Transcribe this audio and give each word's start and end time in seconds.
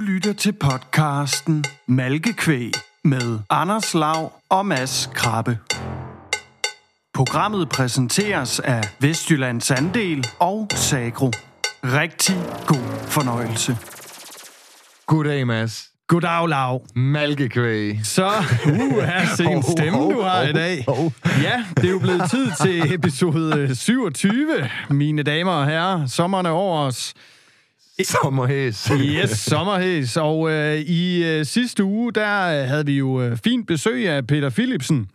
lytter 0.00 0.32
til 0.32 0.52
podcasten 0.52 1.64
Malkekvæg 1.86 2.72
med 3.04 3.38
Anders 3.50 3.94
Lav 3.94 4.32
og 4.48 4.66
Mads 4.66 5.10
Krabbe. 5.14 5.58
Programmet 7.14 7.68
præsenteres 7.68 8.60
af 8.60 8.80
Vestjyllands 9.00 9.70
Andel 9.70 10.26
og 10.38 10.68
Sagro. 10.74 11.30
Rigtig 11.84 12.36
god 12.66 13.08
fornøjelse. 13.08 13.76
Goddag, 15.06 15.46
Mads. 15.46 15.90
Goddag, 16.08 16.48
Lav. 16.48 16.82
Malkekvæg. 16.94 18.00
Så, 18.04 18.26
uh, 18.66 19.02
her 19.02 19.26
se 19.36 19.44
en 19.44 19.62
stemme, 19.62 19.98
du 19.98 20.22
har 20.22 20.42
i 20.42 20.52
dag. 20.52 20.84
Ja, 21.42 21.64
det 21.76 21.84
er 21.84 21.90
jo 21.90 21.98
blevet 21.98 22.30
tid 22.30 22.50
til 22.60 22.94
episode 22.94 23.76
27, 23.76 24.68
mine 24.90 25.22
damer 25.22 25.52
og 25.52 25.66
herrer. 25.66 26.06
Sommeren 26.06 26.46
er 26.46 26.50
over 26.50 26.78
os. 26.78 27.14
Sommerhæs. 28.22 28.90
Yes, 29.04 29.30
sommerhæs. 29.30 30.16
Og 30.16 30.50
øh, 30.50 30.78
i 30.78 31.24
øh, 31.24 31.44
sidste 31.44 31.84
uge, 31.84 32.12
der 32.12 32.62
øh, 32.62 32.68
havde 32.68 32.86
vi 32.86 32.98
jo 32.98 33.22
øh, 33.22 33.36
fint 33.44 33.66
besøg 33.66 34.08
af 34.08 34.26
Peter 34.26 34.50
Philipsen. 34.50 35.08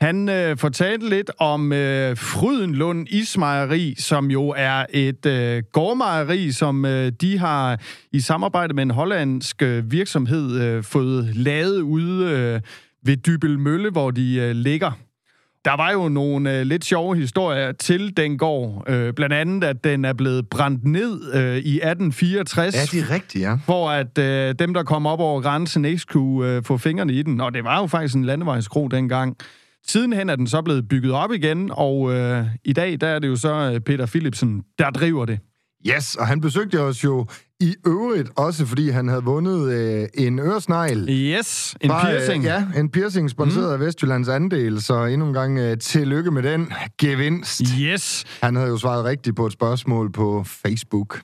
Han 0.00 0.28
øh, 0.28 0.56
fortalte 0.56 1.08
lidt 1.08 1.30
om 1.38 1.72
øh, 1.72 2.16
Frydenlund 2.16 3.08
Ismejeri, 3.08 3.94
som 3.98 4.30
jo 4.30 4.54
er 4.56 4.86
et 4.90 5.26
øh, 5.26 5.62
gårdmejeri, 5.72 6.52
som 6.52 6.84
øh, 6.84 7.12
de 7.20 7.38
har 7.38 7.80
i 8.12 8.20
samarbejde 8.20 8.74
med 8.74 8.82
en 8.82 8.90
hollandsk 8.90 9.62
øh, 9.62 9.92
virksomhed 9.92 10.60
øh, 10.60 10.84
fået 10.84 11.36
lavet 11.36 11.80
ude 11.80 12.30
øh, 12.30 12.60
ved 13.04 13.16
Dybel 13.16 13.58
Mølle, 13.58 13.90
hvor 13.90 14.10
de 14.10 14.34
øh, 14.34 14.50
ligger. 14.50 15.05
Der 15.66 15.76
var 15.76 15.92
jo 15.92 16.08
nogle 16.08 16.58
øh, 16.58 16.66
lidt 16.66 16.84
sjove 16.84 17.16
historier 17.16 17.72
til 17.72 18.16
den 18.16 18.38
gård. 18.38 18.90
Øh, 18.90 19.12
blandt 19.12 19.34
andet, 19.34 19.64
at 19.64 19.84
den 19.84 20.04
er 20.04 20.12
blevet 20.12 20.48
brændt 20.48 20.84
ned 20.84 21.34
øh, 21.34 21.56
i 21.56 21.76
1864. 21.76 22.74
Ja, 22.74 22.98
det 22.98 23.10
er 23.10 23.14
rigtigt, 23.14 23.44
ja. 23.44 23.58
For 23.66 23.90
at 23.90 24.18
øh, 24.18 24.54
dem, 24.58 24.74
der 24.74 24.82
kom 24.82 25.06
op 25.06 25.20
over 25.20 25.40
grænsen, 25.40 25.84
ikke 25.84 25.98
skulle 25.98 26.52
øh, 26.52 26.62
få 26.62 26.78
fingrene 26.78 27.12
i 27.12 27.22
den. 27.22 27.40
Og 27.40 27.54
det 27.54 27.64
var 27.64 27.80
jo 27.80 27.86
faktisk 27.86 28.14
en 28.14 28.24
landevejskro 28.24 28.88
dengang. 28.88 29.36
Sidenhen 29.86 30.30
er 30.30 30.36
den 30.36 30.46
så 30.46 30.62
blevet 30.62 30.88
bygget 30.88 31.12
op 31.12 31.32
igen, 31.32 31.70
og 31.72 32.14
øh, 32.14 32.44
i 32.64 32.72
dag 32.72 33.00
der 33.00 33.06
er 33.06 33.18
det 33.18 33.28
jo 33.28 33.36
så 33.36 33.72
øh, 33.74 33.80
Peter 33.80 34.06
Philipsen, 34.06 34.62
der 34.78 34.90
driver 34.90 35.24
det. 35.24 35.38
Yes, 35.88 36.14
og 36.14 36.26
han 36.26 36.40
besøgte 36.40 36.80
os 36.80 37.04
jo 37.04 37.26
i 37.60 37.74
øvrigt 37.86 38.30
også, 38.36 38.66
fordi 38.66 38.90
han 38.90 39.08
havde 39.08 39.24
vundet 39.24 39.72
øh, 39.72 40.08
en 40.14 40.38
øresnegl. 40.38 41.08
Yes, 41.10 41.76
en 41.80 41.90
Fra, 41.90 42.04
piercing. 42.04 42.44
Øh, 42.44 42.48
ja, 42.48 42.64
en 42.76 42.90
piercing 42.90 43.30
sponsoreret 43.30 43.78
mm. 43.78 43.82
af 43.82 43.86
Vestjyllands 43.86 44.28
Andel, 44.28 44.82
så 44.82 45.04
endnu 45.04 45.26
en 45.26 45.34
gang 45.34 45.58
øh, 45.58 45.78
tillykke 45.78 46.30
med 46.30 46.42
den 46.42 46.72
gevinst. 47.00 47.62
Yes. 47.80 48.24
Han 48.42 48.56
havde 48.56 48.68
jo 48.68 48.76
svaret 48.76 49.04
rigtigt 49.04 49.36
på 49.36 49.46
et 49.46 49.52
spørgsmål 49.52 50.12
på 50.12 50.44
Facebook. 50.46 51.20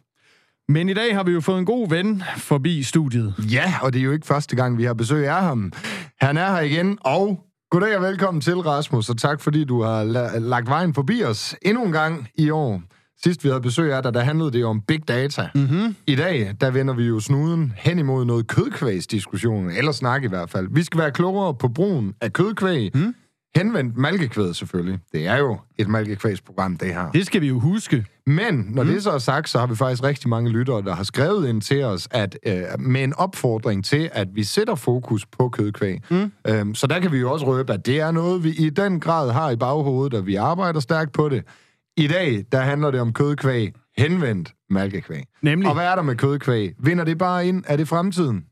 Men 0.68 0.88
i 0.88 0.94
dag 0.94 1.14
har 1.16 1.22
vi 1.24 1.32
jo 1.32 1.40
fået 1.40 1.58
en 1.58 1.66
god 1.66 1.88
ven 1.88 2.22
forbi 2.36 2.82
studiet. 2.82 3.34
Ja, 3.52 3.74
og 3.82 3.92
det 3.92 3.98
er 3.98 4.02
jo 4.02 4.12
ikke 4.12 4.26
første 4.26 4.56
gang, 4.56 4.78
vi 4.78 4.84
har 4.84 4.94
besøg 4.94 5.28
af 5.28 5.42
ham. 5.42 5.72
Han 6.20 6.36
er 6.36 6.54
her 6.54 6.60
igen, 6.60 6.98
og 7.00 7.40
goddag 7.70 7.96
og 7.96 8.02
velkommen 8.02 8.40
til, 8.40 8.56
Rasmus, 8.56 9.08
og 9.08 9.18
tak 9.18 9.40
fordi 9.40 9.64
du 9.64 9.82
har 9.82 10.04
la- 10.04 10.38
lagt 10.38 10.68
vejen 10.68 10.94
forbi 10.94 11.22
os 11.22 11.54
endnu 11.62 11.84
en 11.84 11.92
gang 11.92 12.28
i 12.38 12.50
år. 12.50 12.82
Sidst 13.24 13.44
vi 13.44 13.48
havde 13.48 13.60
besøg 13.60 13.92
af 13.92 14.02
dig, 14.02 14.14
der 14.14 14.20
handlede 14.20 14.52
det 14.52 14.64
om 14.64 14.80
big 14.80 15.08
data. 15.08 15.48
Mm-hmm. 15.54 15.96
I 16.06 16.14
dag, 16.14 16.54
der 16.60 16.70
vender 16.70 16.94
vi 16.94 17.04
jo 17.04 17.20
snuden 17.20 17.72
hen 17.76 17.98
imod 17.98 18.24
noget 18.24 18.46
kødkvægsdiskussion, 18.46 19.70
eller 19.70 19.92
snak 19.92 20.24
i 20.24 20.28
hvert 20.28 20.50
fald. 20.50 20.68
Vi 20.70 20.82
skal 20.82 21.00
være 21.00 21.10
klogere 21.10 21.54
på 21.54 21.68
brugen 21.68 22.14
af 22.20 22.32
kødkvæg, 22.32 22.90
mm. 22.94 23.14
henvendt 23.56 23.96
malkekvæd 23.96 24.54
selvfølgelig. 24.54 24.98
Det 25.12 25.26
er 25.26 25.36
jo 25.36 25.58
et 25.78 25.88
malkekvægsprogram, 25.88 26.76
det 26.76 26.88
her. 26.88 27.10
Det 27.10 27.26
skal 27.26 27.40
vi 27.40 27.48
jo 27.48 27.58
huske. 27.58 28.06
Men 28.26 28.66
når 28.68 28.82
mm. 28.82 28.88
det 28.88 29.02
så 29.02 29.10
er 29.10 29.18
sagt, 29.18 29.48
så 29.48 29.58
har 29.58 29.66
vi 29.66 29.76
faktisk 29.76 30.02
rigtig 30.02 30.28
mange 30.28 30.50
lyttere, 30.50 30.82
der 30.82 30.94
har 30.94 31.04
skrevet 31.04 31.48
ind 31.48 31.62
til 31.62 31.84
os 31.84 32.08
at 32.10 32.38
øh, 32.46 32.62
med 32.78 33.04
en 33.04 33.14
opfordring 33.14 33.84
til, 33.84 34.10
at 34.12 34.28
vi 34.34 34.44
sætter 34.44 34.74
fokus 34.74 35.26
på 35.26 35.48
kødkvæg. 35.48 35.98
Mm. 36.10 36.32
Øhm, 36.48 36.74
så 36.74 36.86
der 36.86 37.00
kan 37.00 37.12
vi 37.12 37.18
jo 37.18 37.32
også 37.32 37.46
røbe, 37.46 37.72
at 37.72 37.86
det 37.86 38.00
er 38.00 38.10
noget, 38.10 38.44
vi 38.44 38.50
i 38.50 38.70
den 38.70 39.00
grad 39.00 39.30
har 39.30 39.50
i 39.50 39.56
baghovedet, 39.56 40.14
og 40.14 40.26
vi 40.26 40.34
arbejder 40.34 40.80
stærkt 40.80 41.12
på 41.12 41.28
det. 41.28 41.42
I 41.96 42.06
dag, 42.06 42.44
der 42.52 42.60
handler 42.60 42.90
det 42.90 43.00
om 43.00 43.12
kødkvæg, 43.12 43.72
henvendt 43.98 44.54
malkekvæg. 44.70 45.22
Nemlig. 45.42 45.68
Og 45.68 45.74
hvad 45.74 45.86
er 45.86 45.94
der 45.94 46.02
med 46.02 46.16
kødkvæg? 46.16 46.74
Vinder 46.78 47.04
det 47.04 47.18
bare 47.18 47.46
ind? 47.46 47.64
Er 47.66 47.76
det 47.76 47.88
fremtiden? 47.88 48.44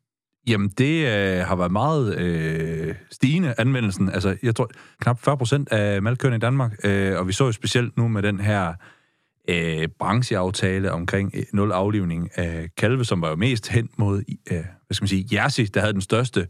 Jamen, 0.46 0.68
det 0.68 1.06
øh, 1.06 1.46
har 1.46 1.56
været 1.56 1.72
meget 1.72 2.18
øh, 2.18 2.94
stigende, 3.10 3.54
anvendelsen. 3.58 4.08
Altså, 4.08 4.36
jeg 4.42 4.56
tror, 4.56 4.70
knap 5.00 5.20
40 5.20 5.36
procent 5.36 5.72
af 5.72 6.02
malkøerne 6.02 6.36
i 6.36 6.38
Danmark, 6.38 6.72
øh, 6.84 7.18
og 7.18 7.26
vi 7.26 7.32
så 7.32 7.44
jo 7.44 7.52
specielt 7.52 7.96
nu 7.96 8.08
med 8.08 8.22
den 8.22 8.40
her 8.40 8.72
øh, 9.48 9.88
brancheaftale 9.98 10.92
omkring 10.92 11.32
øh, 11.34 11.42
nul 11.52 11.72
aflivning 11.72 12.38
af 12.38 12.68
kalve, 12.76 13.04
som 13.04 13.22
var 13.22 13.28
jo 13.28 13.36
mest 13.36 13.68
hen 13.68 13.88
mod, 13.98 14.22
øh, 14.50 14.56
hvad 14.86 14.94
skal 14.94 15.02
man 15.02 15.08
sige, 15.08 15.28
Jersey, 15.32 15.66
der 15.74 15.80
havde 15.80 15.92
den 15.92 16.00
største 16.00 16.40
øh, 16.40 16.46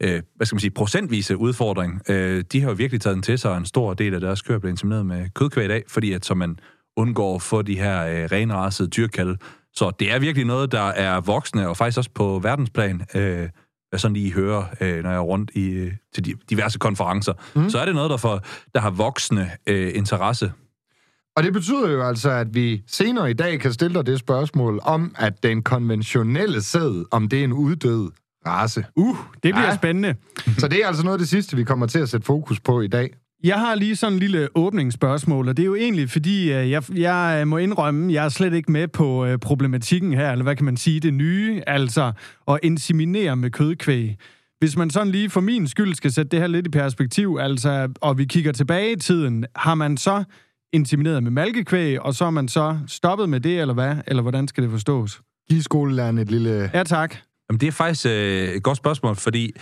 hvad 0.00 0.46
skal 0.46 0.54
man 0.54 0.60
sige, 0.60 0.70
procentvise 0.70 1.36
udfordring. 1.36 2.02
Øh, 2.08 2.44
de 2.52 2.60
har 2.60 2.68
jo 2.68 2.74
virkelig 2.74 3.00
taget 3.00 3.14
den 3.14 3.22
til 3.22 3.38
sig, 3.38 3.56
en 3.56 3.66
stor 3.66 3.94
del 3.94 4.14
af 4.14 4.20
deres 4.20 4.42
køer 4.42 4.58
bliver 4.58 4.70
insemineret 4.70 5.06
med 5.06 5.28
kødkvæg 5.34 5.64
i 5.64 5.68
dag, 5.68 5.84
fordi 5.88 6.12
at 6.12 6.24
så 6.24 6.34
man 6.34 6.58
undgår 6.96 7.34
at 7.34 7.42
få 7.42 7.62
de 7.62 7.78
her 7.78 8.06
øh, 8.06 8.28
renrasede 8.32 8.88
dyrkalve. 8.88 9.36
Så 9.74 9.90
det 10.00 10.12
er 10.12 10.18
virkelig 10.18 10.46
noget, 10.46 10.72
der 10.72 10.82
er 10.82 11.20
voksne, 11.20 11.68
og 11.68 11.76
faktisk 11.76 11.98
også 11.98 12.10
på 12.14 12.38
verdensplan, 12.42 13.02
øh, 13.14 13.48
jeg 13.92 14.00
sådan 14.00 14.14
lige 14.14 14.32
hører, 14.32 14.64
øh, 14.80 15.02
når 15.02 15.10
jeg 15.10 15.16
er 15.16 15.22
rundt 15.22 15.50
i, 15.54 15.70
øh, 15.70 15.92
til 16.14 16.24
de, 16.24 16.34
diverse 16.50 16.78
konferencer, 16.78 17.32
mm. 17.54 17.70
så 17.70 17.78
er 17.78 17.84
det 17.84 17.94
noget, 17.94 18.10
der, 18.10 18.16
for, 18.16 18.44
der 18.74 18.80
har 18.80 18.90
voksne 18.90 19.50
øh, 19.66 19.92
interesse. 19.94 20.52
Og 21.36 21.44
det 21.44 21.52
betyder 21.52 21.90
jo 21.90 22.02
altså, 22.02 22.30
at 22.30 22.54
vi 22.54 22.82
senere 22.86 23.30
i 23.30 23.34
dag 23.34 23.60
kan 23.60 23.72
stille 23.72 23.94
dig 23.94 24.06
det 24.06 24.18
spørgsmål 24.18 24.80
om, 24.82 25.14
at 25.18 25.42
den 25.42 25.62
konventionelle 25.62 26.62
sæd, 26.62 27.04
om 27.10 27.28
det 27.28 27.40
er 27.40 27.44
en 27.44 27.52
uddød 27.52 28.10
race. 28.46 28.84
Uh, 28.96 29.16
det 29.32 29.40
bliver 29.54 29.62
Ja. 29.68 29.74
spændende. 29.76 30.14
Så 30.58 30.68
det 30.68 30.82
er 30.82 30.86
altså 30.86 31.02
noget 31.04 31.14
af 31.14 31.18
det 31.18 31.28
sidste, 31.28 31.56
vi 31.56 31.64
kommer 31.64 31.86
til 31.86 31.98
at 31.98 32.08
sætte 32.08 32.26
fokus 32.26 32.60
på 32.60 32.80
i 32.80 32.88
dag. 32.88 33.10
Jeg 33.44 33.56
har 33.58 33.74
lige 33.74 33.96
sådan 33.96 34.12
en 34.12 34.18
lille 34.18 34.48
åbningsspørgsmål, 34.54 35.48
og 35.48 35.56
det 35.56 35.62
er 35.62 35.66
jo 35.66 35.74
egentlig, 35.74 36.10
fordi 36.10 36.52
øh, 36.52 36.70
jeg, 36.70 36.82
jeg 36.94 37.48
må 37.48 37.56
indrømme, 37.56 38.12
jeg 38.12 38.24
er 38.24 38.28
slet 38.28 38.52
ikke 38.54 38.72
med 38.72 38.88
på 38.88 39.24
øh, 39.26 39.38
problematikken 39.38 40.12
her, 40.12 40.32
eller 40.32 40.42
hvad 40.42 40.56
kan 40.56 40.64
man 40.64 40.76
sige, 40.76 41.00
det 41.00 41.14
nye, 41.14 41.62
altså 41.66 42.12
at 42.48 42.58
inseminere 42.62 43.36
med 43.36 43.50
kødkvæg. 43.50 44.16
Hvis 44.58 44.76
man 44.76 44.90
sådan 44.90 45.08
lige 45.12 45.30
for 45.30 45.40
min 45.40 45.66
skyld 45.68 45.94
skal 45.94 46.12
sætte 46.12 46.30
det 46.30 46.38
her 46.40 46.46
lidt 46.46 46.66
i 46.66 46.70
perspektiv, 46.70 47.38
altså, 47.40 47.88
og 48.00 48.18
vi 48.18 48.24
kigger 48.24 48.52
tilbage 48.52 48.92
i 48.92 48.96
tiden, 48.96 49.44
har 49.56 49.74
man 49.74 49.96
så 49.96 50.24
insemineret 50.72 51.22
med 51.22 51.30
malkekvæg, 51.30 52.02
og 52.02 52.14
så 52.14 52.24
er 52.24 52.30
man 52.30 52.48
så 52.48 52.78
stoppet 52.86 53.28
med 53.28 53.40
det, 53.40 53.60
eller 53.60 53.74
hvad? 53.74 53.96
Eller 54.06 54.22
hvordan 54.22 54.48
skal 54.48 54.62
det 54.62 54.70
forstås? 54.70 55.20
Giv 55.50 55.62
skolelærerne 55.62 56.20
et 56.22 56.30
lille... 56.30 56.70
Ja, 56.74 56.82
tak. 56.82 57.16
Jamen, 57.50 57.60
det 57.60 57.66
er 57.66 57.72
faktisk 57.72 58.06
øh, 58.06 58.48
et 58.48 58.62
godt 58.62 58.76
spørgsmål, 58.76 59.16
fordi 59.16 59.52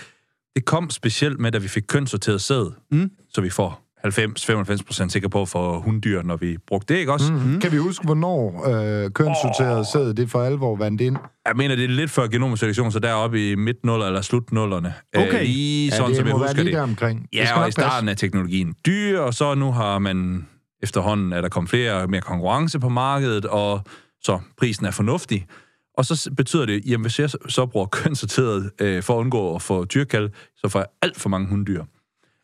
det 0.56 0.64
kom 0.64 0.90
specielt 0.90 1.40
med, 1.40 1.52
da 1.52 1.58
vi 1.58 1.68
fik 1.68 1.82
kønssorteret 1.88 2.40
sæd, 2.40 2.72
Mm. 2.90 3.10
så 3.34 3.40
vi 3.40 3.50
får 3.50 3.82
90-95% 4.06 5.08
sikker 5.08 5.28
på 5.28 5.44
for 5.46 5.78
hunddyr, 5.78 6.22
når 6.22 6.36
vi 6.36 6.56
brugte 6.66 6.94
det, 6.94 7.00
ikke 7.00 7.12
også? 7.12 7.32
Mm. 7.32 7.38
Mm. 7.38 7.60
Kan 7.60 7.72
vi 7.72 7.76
huske, 7.76 8.04
hvornår 8.04 8.68
øh, 8.68 9.10
kønssorteret 9.10 9.86
sæd 9.86 10.14
det 10.14 10.30
for 10.30 10.42
alvor 10.42 10.76
vandt 10.76 11.00
ind? 11.00 11.16
Jeg 11.46 11.56
mener, 11.56 11.76
det 11.76 11.84
er 11.84 11.88
lidt 11.88 12.10
før 12.10 12.26
genomselektion, 12.26 12.92
så 12.92 12.98
deroppe 12.98 13.50
i 13.50 13.54
midt 13.54 13.76
eller 13.84 14.20
slut 14.20 14.52
nullerne. 14.52 14.94
Okay. 15.16 15.44
lige 15.44 15.90
sådan, 15.90 16.08
det 16.08 16.16
som 16.16 16.26
jeg 16.26 16.32
må 16.34 16.38
være 16.38 16.48
husker 16.48 16.62
lige 16.62 16.74
det. 16.76 16.82
omkring. 16.82 17.20
Det 17.22 17.38
Ja, 17.38 17.54
og 17.54 17.60
nok 17.60 17.68
i 17.68 17.72
starten 17.72 18.08
er 18.08 18.14
teknologien 18.14 18.74
dyr, 18.86 19.20
og 19.20 19.34
så 19.34 19.54
nu 19.54 19.72
har 19.72 19.98
man 19.98 20.46
efterhånden, 20.82 21.32
er 21.32 21.40
der 21.40 21.48
kommet 21.48 21.70
flere 21.70 22.06
mere 22.06 22.20
konkurrence 22.20 22.78
på 22.80 22.88
markedet, 22.88 23.44
og 23.44 23.80
så 24.22 24.38
prisen 24.58 24.86
er 24.86 24.90
fornuftig. 24.90 25.46
Og 25.96 26.04
så 26.04 26.30
betyder 26.36 26.66
det, 26.66 26.84
jamen 26.86 27.04
hvis 27.04 27.18
jeg 27.18 27.30
så- 27.30 27.66
bruger 27.72 27.86
kønssorteret 28.02 28.70
øh, 28.80 29.02
for 29.02 29.14
at 29.14 29.18
undgå 29.20 29.54
at 29.54 29.62
få 29.62 29.84
dyrkald, 29.84 30.30
så 30.56 30.68
får 30.68 30.78
jeg 30.78 30.86
alt 31.02 31.20
for 31.20 31.28
mange 31.28 31.48
hunddyr. 31.48 31.84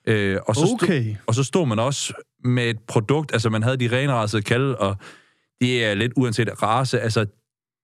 Øh, 0.06 0.38
og, 0.48 0.54
så 0.54 0.60
stod, 0.66 0.82
Okay. 0.82 1.16
og 1.26 1.34
så 1.34 1.44
stod 1.44 1.66
man 1.66 1.78
også 1.78 2.12
med 2.44 2.70
et 2.70 2.78
produkt, 2.88 3.32
altså 3.32 3.50
man 3.50 3.62
havde 3.62 3.76
de 3.76 3.96
renrasede 3.96 4.42
kalve, 4.42 4.78
og 4.80 4.96
det 5.60 5.84
er 5.84 5.94
lidt 5.94 6.12
uanset 6.16 6.62
race, 6.62 7.00
altså 7.00 7.26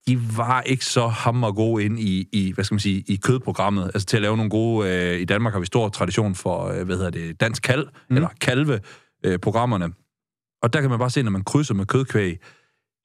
de 0.07 0.19
var 0.37 0.63
ikke 0.63 0.85
så 0.85 1.07
hammer 1.07 1.53
gode 1.53 1.85
ind 1.85 1.99
i, 1.99 2.29
i, 2.33 2.53
hvad 2.53 2.65
skal 2.65 2.75
man 2.75 2.81
sige, 2.81 3.05
i 3.09 3.17
kødprogrammet. 3.17 3.85
Altså 3.95 4.07
til 4.07 4.17
at 4.17 4.23
lave 4.23 4.37
nogle 4.37 4.51
gode... 4.51 4.89
Øh, 4.91 5.21
I 5.21 5.25
Danmark 5.25 5.53
har 5.53 5.61
vi 5.61 5.67
stor 5.67 5.89
tradition 5.89 6.35
for, 6.35 6.65
øh, 6.69 6.87
hvad 6.87 6.97
hedder 6.97 7.11
det, 7.11 7.41
dansk 7.41 7.63
kalv, 7.63 7.89
mm. 8.11 8.17
eller 8.17 8.29
kalve-programmerne. 8.41 9.93
og 10.63 10.73
der 10.73 10.81
kan 10.81 10.91
man 10.91 10.99
bare 10.99 11.11
se, 11.11 11.23
når 11.23 11.31
man 11.31 11.45
krydser 11.45 11.75
med 11.75 11.87
kødkvæg, 11.87 12.39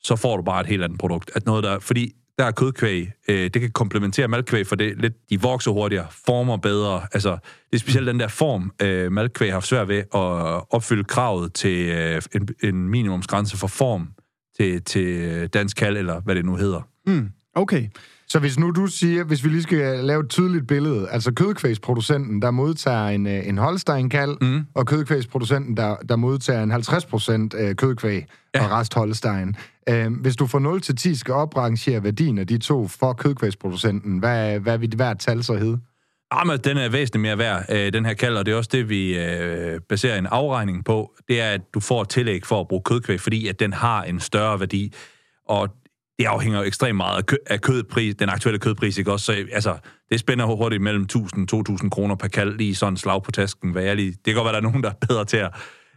så 0.03 0.15
får 0.15 0.37
du 0.37 0.43
bare 0.43 0.61
et 0.61 0.67
helt 0.67 0.83
andet 0.83 0.99
produkt. 0.99 1.31
At 1.35 1.45
noget 1.45 1.63
der, 1.63 1.79
fordi 1.79 2.11
der 2.37 2.45
er 2.45 2.51
kødkvæg, 2.51 3.11
øh, 3.27 3.49
det 3.53 3.61
kan 3.61 3.71
komplementere 3.71 4.27
malkvæg, 4.27 4.67
for 4.67 4.75
det 4.75 5.01
lidt, 5.01 5.13
de 5.29 5.41
vokser 5.41 5.71
hurtigere, 5.71 6.07
former 6.25 6.57
bedre. 6.57 7.01
Altså, 7.13 7.31
det 7.31 7.73
er 7.73 7.77
specielt 7.77 8.07
den 8.07 8.19
der 8.19 8.27
form, 8.27 8.71
øh, 8.81 9.11
malkvæg 9.11 9.49
har 9.49 9.55
haft 9.55 9.67
svært 9.67 9.87
ved 9.87 9.97
at 9.97 10.63
opfylde 10.69 11.03
kravet 11.03 11.53
til 11.53 11.89
øh, 11.89 12.21
en, 12.35 12.47
en 12.63 12.89
minimumsgrænse 12.89 13.57
for 13.57 13.67
form 13.67 14.07
til, 14.57 14.83
til 14.83 15.47
dansk 15.47 15.77
kald, 15.77 15.97
eller 15.97 16.21
hvad 16.21 16.35
det 16.35 16.45
nu 16.45 16.55
hedder. 16.55 16.81
Mm. 17.05 17.29
Okay. 17.55 17.87
Så 18.33 18.39
hvis 18.39 18.59
nu 18.59 18.71
du 18.71 18.87
siger, 18.87 19.23
hvis 19.23 19.43
vi 19.43 19.49
lige 19.49 19.63
skal 19.63 20.03
lave 20.03 20.23
et 20.23 20.29
tydeligt 20.29 20.67
billede, 20.67 21.09
altså 21.09 21.33
kødkvægsproducenten, 21.33 22.41
der 22.41 22.51
modtager 22.51 23.07
en, 23.07 23.27
øh, 23.27 23.47
en 23.47 23.57
Holstein-kald, 23.57 24.37
mm. 24.41 24.65
og 24.73 24.87
kødkvægsproducenten, 24.87 25.77
der, 25.77 25.95
der 25.95 26.15
modtager 26.15 26.63
en 26.63 26.71
50% 26.71 27.61
øh, 27.61 27.75
kødkvæg 27.75 28.25
ja. 28.55 28.63
og 28.63 28.71
rest 28.71 28.93
Holstein. 28.93 29.55
Øh, 29.89 30.11
hvis 30.21 30.35
du 30.35 30.47
fra 30.47 30.59
0 30.59 30.81
til 30.81 30.95
10 30.95 31.15
skal 31.15 31.33
oprangere 31.33 32.03
værdien 32.03 32.37
af 32.37 32.47
de 32.47 32.57
to 32.57 32.87
for 32.87 33.13
kødkvægsproducenten, 33.13 34.17
hvad, 34.17 34.59
hvad 34.59 34.77
vil 34.77 34.95
hvert 34.95 35.19
tal 35.19 35.43
så 35.43 35.53
hedde? 35.53 35.79
Jamen, 36.33 36.59
den 36.59 36.77
er 36.77 36.89
væsentligt 36.89 37.21
mere 37.21 37.37
værd, 37.37 37.91
den 37.93 38.05
her 38.05 38.13
kald, 38.13 38.37
og 38.37 38.45
det 38.45 38.51
er 38.51 38.55
også 38.55 38.69
det, 38.73 38.89
vi 38.89 39.17
baserer 39.89 40.17
en 40.17 40.25
afregning 40.25 40.85
på. 40.85 41.13
Det 41.27 41.41
er, 41.41 41.49
at 41.49 41.61
du 41.73 41.79
får 41.79 42.03
tillæg 42.03 42.45
for 42.45 42.61
at 42.61 42.67
bruge 42.67 42.81
kødkvæg, 42.85 43.19
fordi 43.19 43.47
at 43.47 43.59
den 43.59 43.73
har 43.73 44.03
en 44.03 44.19
større 44.19 44.59
værdi. 44.59 44.93
Og 45.47 45.69
det 46.19 46.25
afhænger 46.25 46.59
jo 46.59 46.65
ekstremt 46.65 46.97
meget 46.97 47.17
af, 47.17 47.25
kø- 47.25 47.35
af 47.47 47.61
kødpris, 47.61 48.15
den 48.15 48.29
aktuelle 48.29 48.59
kødpris, 48.59 48.97
ikke 48.97 49.11
også? 49.11 49.25
Så 49.25 49.45
altså, 49.53 49.75
det 50.11 50.19
spænder 50.19 50.45
hurtigt 50.45 50.81
mellem 50.81 51.07
1.000-2.000 51.17 51.89
kroner 51.89 52.15
per 52.15 52.27
kald, 52.27 52.57
lige 52.57 52.75
sådan 52.75 52.97
slag 52.97 53.23
på 53.23 53.31
tasken. 53.31 53.71
Hvad 53.71 53.83
jeg 53.83 53.95
lige. 53.95 54.11
Det 54.11 54.19
kan 54.25 54.33
godt 54.35 54.45
være, 54.45 54.51
der 54.53 54.59
er 54.59 54.63
nogen, 54.63 54.83
der 54.83 54.89
er 54.89 55.05
bedre 55.07 55.25
til 55.25 55.37
at 55.37 55.51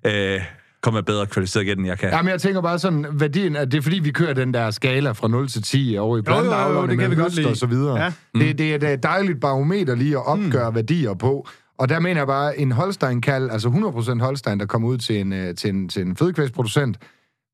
øh, 0.06 0.40
komme 0.82 0.96
med 0.96 1.02
bedre 1.02 1.26
kvalificeret 1.26 1.64
igen, 1.64 1.78
end 1.78 1.86
jeg 1.86 1.98
kan. 1.98 2.10
Jamen, 2.10 2.30
jeg 2.30 2.40
tænker 2.40 2.60
bare 2.60 2.78
sådan, 2.78 3.06
værdien, 3.12 3.56
at 3.56 3.72
det 3.72 3.78
er 3.78 3.82
fordi, 3.82 3.98
vi 3.98 4.10
kører 4.10 4.32
den 4.34 4.54
der 4.54 4.70
skala 4.70 5.12
fra 5.12 5.28
0 5.28 5.48
til 5.48 5.62
10 5.62 5.96
over 6.00 6.16
i 6.16 6.20
Jo, 6.28 6.34
jo, 6.34 6.44
jo, 6.44 6.86
blandt 6.86 6.90
det 6.90 6.98
kan 6.98 7.10
vi 7.10 7.16
godt 7.16 7.34
lide. 7.34 7.48
og 7.48 7.56
så 7.56 7.66
videre. 7.66 8.02
Ja. 8.02 8.12
Mm. 8.34 8.40
Det, 8.40 8.58
det, 8.58 8.74
er, 8.74 8.78
det 8.78 8.88
er 8.88 8.92
et 8.92 9.02
dejligt 9.02 9.40
barometer 9.40 9.94
lige 9.94 10.16
at 10.16 10.26
opgøre 10.26 10.70
mm. 10.70 10.76
værdier 10.76 11.14
på. 11.14 11.48
Og 11.78 11.88
der 11.88 12.00
mener 12.00 12.20
jeg 12.20 12.26
bare, 12.26 12.58
en 12.58 12.72
Holstein-kald, 12.72 13.50
altså 13.50 13.68
100% 14.18 14.22
Holstein, 14.22 14.60
der 14.60 14.66
kommer 14.66 14.88
ud 14.88 14.98
til 14.98 15.20
en, 15.20 15.32
øh, 15.32 15.54
til 15.54 15.70
en, 15.70 15.88
til 15.88 16.02
en 16.02 16.16
fødekvægsproducent, 16.16 16.98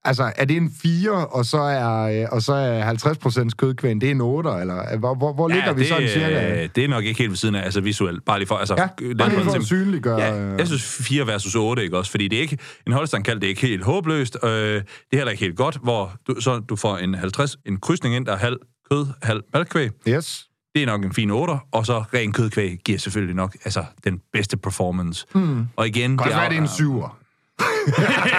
Altså, 0.05 0.33
er 0.37 0.45
det 0.45 0.57
en 0.57 0.71
4, 0.83 1.27
og 1.27 1.45
så 1.45 1.59
er, 1.59 2.23
øh, 2.23 2.29
og 2.33 2.43
så 2.43 2.53
er 2.55 2.95
50% 2.95 3.49
kødkvæn, 3.57 4.01
det 4.01 4.07
er 4.07 4.11
en 4.11 4.21
8, 4.21 4.51
eller 4.61 4.99
hvor, 4.99 5.15
hvor, 5.15 5.33
hvor 5.33 5.49
ligger 5.49 5.67
ja, 5.67 5.73
vi 5.73 5.81
det, 5.81 5.89
sådan 5.89 6.09
cirka? 6.09 6.63
øh, 6.63 6.69
Det 6.75 6.85
er 6.85 6.89
nok 6.89 7.05
ikke 7.05 7.19
helt 7.19 7.31
ved 7.31 7.37
siden 7.37 7.55
af, 7.55 7.65
altså 7.65 7.81
visuelt. 7.81 8.25
Bare 8.25 8.39
lige 8.39 8.49
for, 8.49 8.55
altså, 8.57 8.75
Ja, 8.79 8.89
den 8.99 9.17
bare 9.17 9.29
lige 9.29 9.41
for 9.45 9.51
at 9.53 9.65
synliggøre. 9.65 10.21
Ja, 10.21 10.41
øh, 10.41 10.59
jeg 10.59 10.67
synes 10.67 10.85
4 10.85 11.27
versus 11.27 11.55
8, 11.55 11.83
ikke 11.83 11.99
også? 11.99 12.11
Fordi 12.11 12.29
det 12.29 12.37
er 12.37 12.41
ikke, 12.43 12.59
en 12.87 12.93
Holstein 12.93 13.23
kald 13.23 13.41
det 13.41 13.47
er 13.47 13.49
ikke 13.49 13.61
helt 13.67 13.85
håbløst. 13.85 14.37
Øh, 14.45 14.51
det 14.51 14.77
er 15.13 15.17
heller 15.17 15.31
ikke 15.31 15.45
helt 15.45 15.57
godt, 15.57 15.79
hvor 15.83 16.13
du, 16.29 16.41
så 16.41 16.59
du 16.59 16.77
får 16.77 16.97
en 16.99 17.15
50, 17.15 17.57
en 17.67 17.77
krydsning 17.81 18.15
ind, 18.17 18.27
der 18.27 18.33
er 18.33 18.37
halv 18.37 18.57
kød, 18.91 19.07
halv 19.23 19.43
malkvæg. 19.55 19.91
Yes. 20.09 20.47
Det 20.75 20.83
er 20.83 20.87
nok 20.87 21.05
en 21.05 21.13
fin 21.15 21.31
8, 21.31 21.55
og 21.73 21.87
så 21.87 21.99
ren 22.15 22.33
kødkvæg 22.33 22.79
giver 22.85 22.99
selvfølgelig 22.99 23.37
nok 23.37 23.57
altså, 23.65 23.85
den 24.05 24.21
bedste 24.33 24.57
performance. 24.57 25.27
Mm. 25.35 25.67
Og 25.77 25.87
igen... 25.87 26.17
Godt 26.17 26.31
er- 26.31 26.37
være, 26.37 26.49
det 26.51 26.57
er 26.57 26.61
en 26.63 26.67
7'er. 27.03 27.22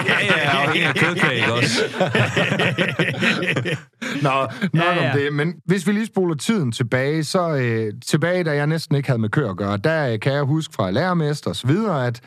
Ja, 0.08 0.26
ja, 0.26 0.68
og 0.68 0.78
en 0.78 0.94
kødkvæg, 0.96 1.36
ikke 1.36 1.54
også? 1.54 1.82
Nå, 4.22 4.30
nok 4.74 4.86
Ja, 4.86 5.04
ja. 5.04 5.12
om 5.12 5.20
det. 5.20 5.34
Men 5.34 5.54
hvis 5.66 5.88
vi 5.88 5.92
lige 5.92 6.06
spoler 6.06 6.36
tiden 6.36 6.72
tilbage, 6.72 7.24
så 7.24 7.56
øh, 7.56 7.94
tilbage, 8.08 8.44
da 8.44 8.52
jeg 8.56 8.68
næsten 8.68 8.96
ikke 8.96 9.10
havde 9.10 9.22
med 9.22 9.30
køer 9.30 9.50
at 9.50 9.58
gøre, 9.58 9.78
der 9.78 10.14
øh, 10.14 10.20
kan 10.20 10.34
jeg 10.34 10.44
huske 10.44 10.74
fra 10.74 10.92
lærermester 10.92 11.50
og 11.50 11.56
så 11.56 11.68
videre, 11.68 12.08
at 12.08 12.22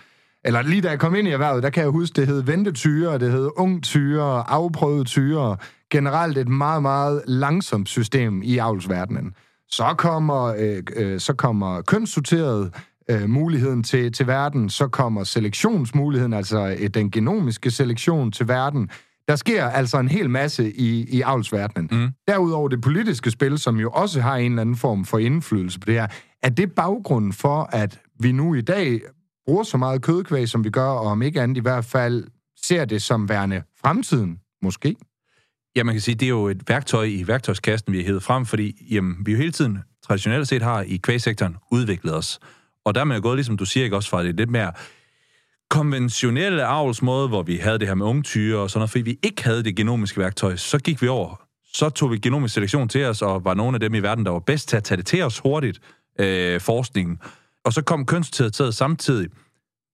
eller 0.44 0.62
lige 0.62 0.82
da 0.82 0.88
jeg 0.90 0.98
kom 0.98 1.14
ind 1.14 1.28
i 1.28 1.30
erhvervet, 1.30 1.62
der 1.62 1.70
kan 1.70 1.82
jeg 1.82 1.90
huske, 1.90 2.20
det 2.20 2.26
hed 2.26 2.42
ventetyre, 2.42 3.18
det 3.18 3.32
hed 3.32 3.48
ung 3.56 3.82
tyre, 3.82 4.50
afprøvet 4.50 5.06
tyre. 5.06 5.56
Generelt 5.90 6.38
et 6.38 6.48
meget, 6.48 6.82
meget 6.82 7.22
langsomt 7.26 7.88
system 7.88 8.42
i 8.42 8.58
avlsverdenen. 8.58 9.34
Så 9.70 9.94
kommer, 9.98 10.44
øh, 10.58 10.82
øh, 10.96 11.20
så 11.20 11.32
kommer 11.32 11.82
kønssorteret 11.82 12.74
øh, 13.10 13.28
muligheden 13.28 13.82
til, 13.82 14.12
til 14.12 14.26
verden, 14.26 14.70
så 14.70 14.88
kommer 14.88 15.24
selektionsmuligheden, 15.24 16.32
altså 16.32 16.76
øh, 16.80 16.88
den 16.88 17.10
genomiske 17.10 17.70
selektion 17.70 18.32
til 18.32 18.48
verden. 18.48 18.90
Der 19.28 19.36
sker 19.36 19.64
altså 19.64 19.98
en 19.98 20.08
hel 20.08 20.30
masse 20.30 20.72
i, 20.72 21.16
i 21.16 21.20
avlsverdenen. 21.20 21.88
Mm. 21.92 22.08
Derudover 22.28 22.68
det 22.68 22.80
politiske 22.80 23.30
spil, 23.30 23.58
som 23.58 23.76
jo 23.76 23.90
også 23.90 24.20
har 24.20 24.36
en 24.36 24.52
eller 24.52 24.60
anden 24.60 24.76
form 24.76 25.04
for 25.04 25.18
indflydelse 25.18 25.80
på 25.80 25.86
det 25.86 25.94
her. 25.94 26.06
Er 26.42 26.48
det 26.48 26.72
baggrunden 26.72 27.32
for, 27.32 27.68
at 27.72 28.00
vi 28.20 28.32
nu 28.32 28.54
i 28.54 28.60
dag 28.60 29.00
bruger 29.46 29.62
så 29.62 29.76
meget 29.76 30.02
kødkvæg, 30.02 30.48
som 30.48 30.64
vi 30.64 30.70
gør, 30.70 30.88
og 30.88 31.06
om 31.06 31.22
ikke 31.22 31.40
andet 31.40 31.56
i 31.56 31.60
hvert 31.60 31.84
fald 31.84 32.24
ser 32.64 32.84
det 32.84 33.02
som 33.02 33.28
værende 33.28 33.62
fremtiden, 33.80 34.38
måske? 34.62 34.96
Ja, 35.76 35.84
man 35.84 35.94
kan 35.94 36.00
sige, 36.00 36.14
det 36.14 36.26
er 36.26 36.30
jo 36.30 36.48
et 36.48 36.68
værktøj 36.68 37.04
i 37.04 37.24
værktøjskassen, 37.26 37.92
vi 37.92 37.98
har 37.98 38.04
hævet 38.04 38.22
frem, 38.22 38.46
fordi 38.46 38.86
jamen, 38.90 39.16
vi 39.26 39.32
jo 39.32 39.38
hele 39.38 39.52
tiden 39.52 39.78
traditionelt 40.06 40.48
set 40.48 40.62
har 40.62 40.82
i 40.82 40.96
kvægsektoren 40.96 41.56
udviklet 41.72 42.14
os. 42.14 42.40
Og 42.86 42.94
der 42.94 43.00
er 43.00 43.04
man 43.04 43.16
jo 43.16 43.22
gået, 43.22 43.36
ligesom 43.36 43.56
du 43.56 43.64
siger, 43.64 43.84
ikke 43.84 43.96
også 43.96 44.10
fra 44.10 44.24
det 44.24 44.36
lidt 44.36 44.50
mere 44.50 44.72
konventionelle 45.70 46.64
avlsmåde, 46.64 47.28
hvor 47.28 47.42
vi 47.42 47.56
havde 47.56 47.78
det 47.78 47.88
her 47.88 47.94
med 47.94 48.06
ungtyre 48.06 48.58
og 48.58 48.70
sådan 48.70 48.78
noget, 48.78 48.90
fordi 48.90 49.02
vi 49.02 49.18
ikke 49.22 49.44
havde 49.44 49.64
det 49.64 49.76
genomiske 49.76 50.20
værktøj, 50.20 50.56
så 50.56 50.78
gik 50.78 51.02
vi 51.02 51.08
over. 51.08 51.42
Så 51.72 51.90
tog 51.90 52.10
vi 52.10 52.18
genomisk 52.18 52.54
selektion 52.54 52.88
til 52.88 53.04
os, 53.04 53.22
og 53.22 53.44
var 53.44 53.54
nogle 53.54 53.76
af 53.76 53.80
dem 53.80 53.94
i 53.94 54.00
verden, 54.00 54.24
der 54.24 54.30
var 54.30 54.38
bedst 54.38 54.68
til 54.68 54.76
at 54.76 54.84
tage 54.84 54.98
det 54.98 55.06
til 55.06 55.22
os 55.22 55.38
hurtigt, 55.38 55.80
øh, 56.20 56.60
forskningen. 56.60 57.18
Og 57.64 57.72
så 57.72 57.82
kom 57.82 58.06
kønssorteret 58.06 58.74
samtidig. 58.74 59.30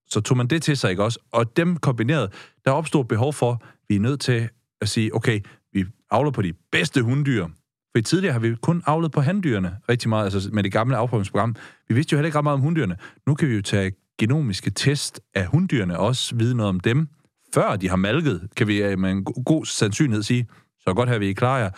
Så 0.09 0.21
tog 0.21 0.37
man 0.37 0.47
det 0.47 0.63
til 0.63 0.77
sig, 0.77 0.91
ikke 0.91 1.05
også? 1.05 1.19
Og 1.33 1.57
dem 1.57 1.77
kombineret, 1.77 2.33
der 2.65 2.71
opstod 2.71 3.05
behov 3.05 3.33
for, 3.33 3.63
vi 3.89 3.97
er 3.97 4.01
nødt 4.01 4.21
til 4.21 4.49
at 4.81 4.89
sige, 4.89 5.15
okay, 5.15 5.41
vi 5.73 5.85
avler 6.11 6.31
på 6.31 6.43
de 6.43 6.53
bedste 6.73 7.03
hunddyr. 7.03 7.47
For 7.93 7.99
i 7.99 8.03
tidligere 8.03 8.33
har 8.33 8.41
vi 8.41 8.55
kun 8.55 8.83
avlet 8.87 9.13
på 9.13 9.21
handdyrene 9.21 9.77
rigtig 9.89 10.09
meget, 10.09 10.35
altså 10.35 10.51
med 10.53 10.63
det 10.63 10.73
gamle 10.73 10.97
afprøvningsprogram. 10.97 11.57
Vi 11.89 11.95
vidste 11.95 12.13
jo 12.13 12.17
heller 12.17 12.27
ikke 12.27 12.39
ret 12.39 12.45
meget 12.45 12.55
om 12.55 12.61
hunddyrene. 12.61 12.97
Nu 13.27 13.35
kan 13.35 13.49
vi 13.49 13.55
jo 13.55 13.63
tage 13.63 13.93
genomiske 14.19 14.71
test 14.71 15.21
af 15.35 15.47
hunddyrene, 15.47 15.99
også 15.99 16.37
vide 16.37 16.55
noget 16.55 16.69
om 16.69 16.81
dem, 16.81 17.09
før 17.55 17.77
de 17.77 17.89
har 17.89 17.97
malket, 17.97 18.49
kan 18.57 18.67
vi 18.67 18.83
øh, 18.83 18.99
med 18.99 19.11
en 19.11 19.25
god 19.25 19.65
sandsynlighed 19.65 20.23
sige, 20.23 20.47
så 20.79 20.95
godt 20.95 21.09
her 21.09 21.19
vi 21.19 21.31
er 21.31 21.35
klar 21.35 21.59
jer. 21.59 21.71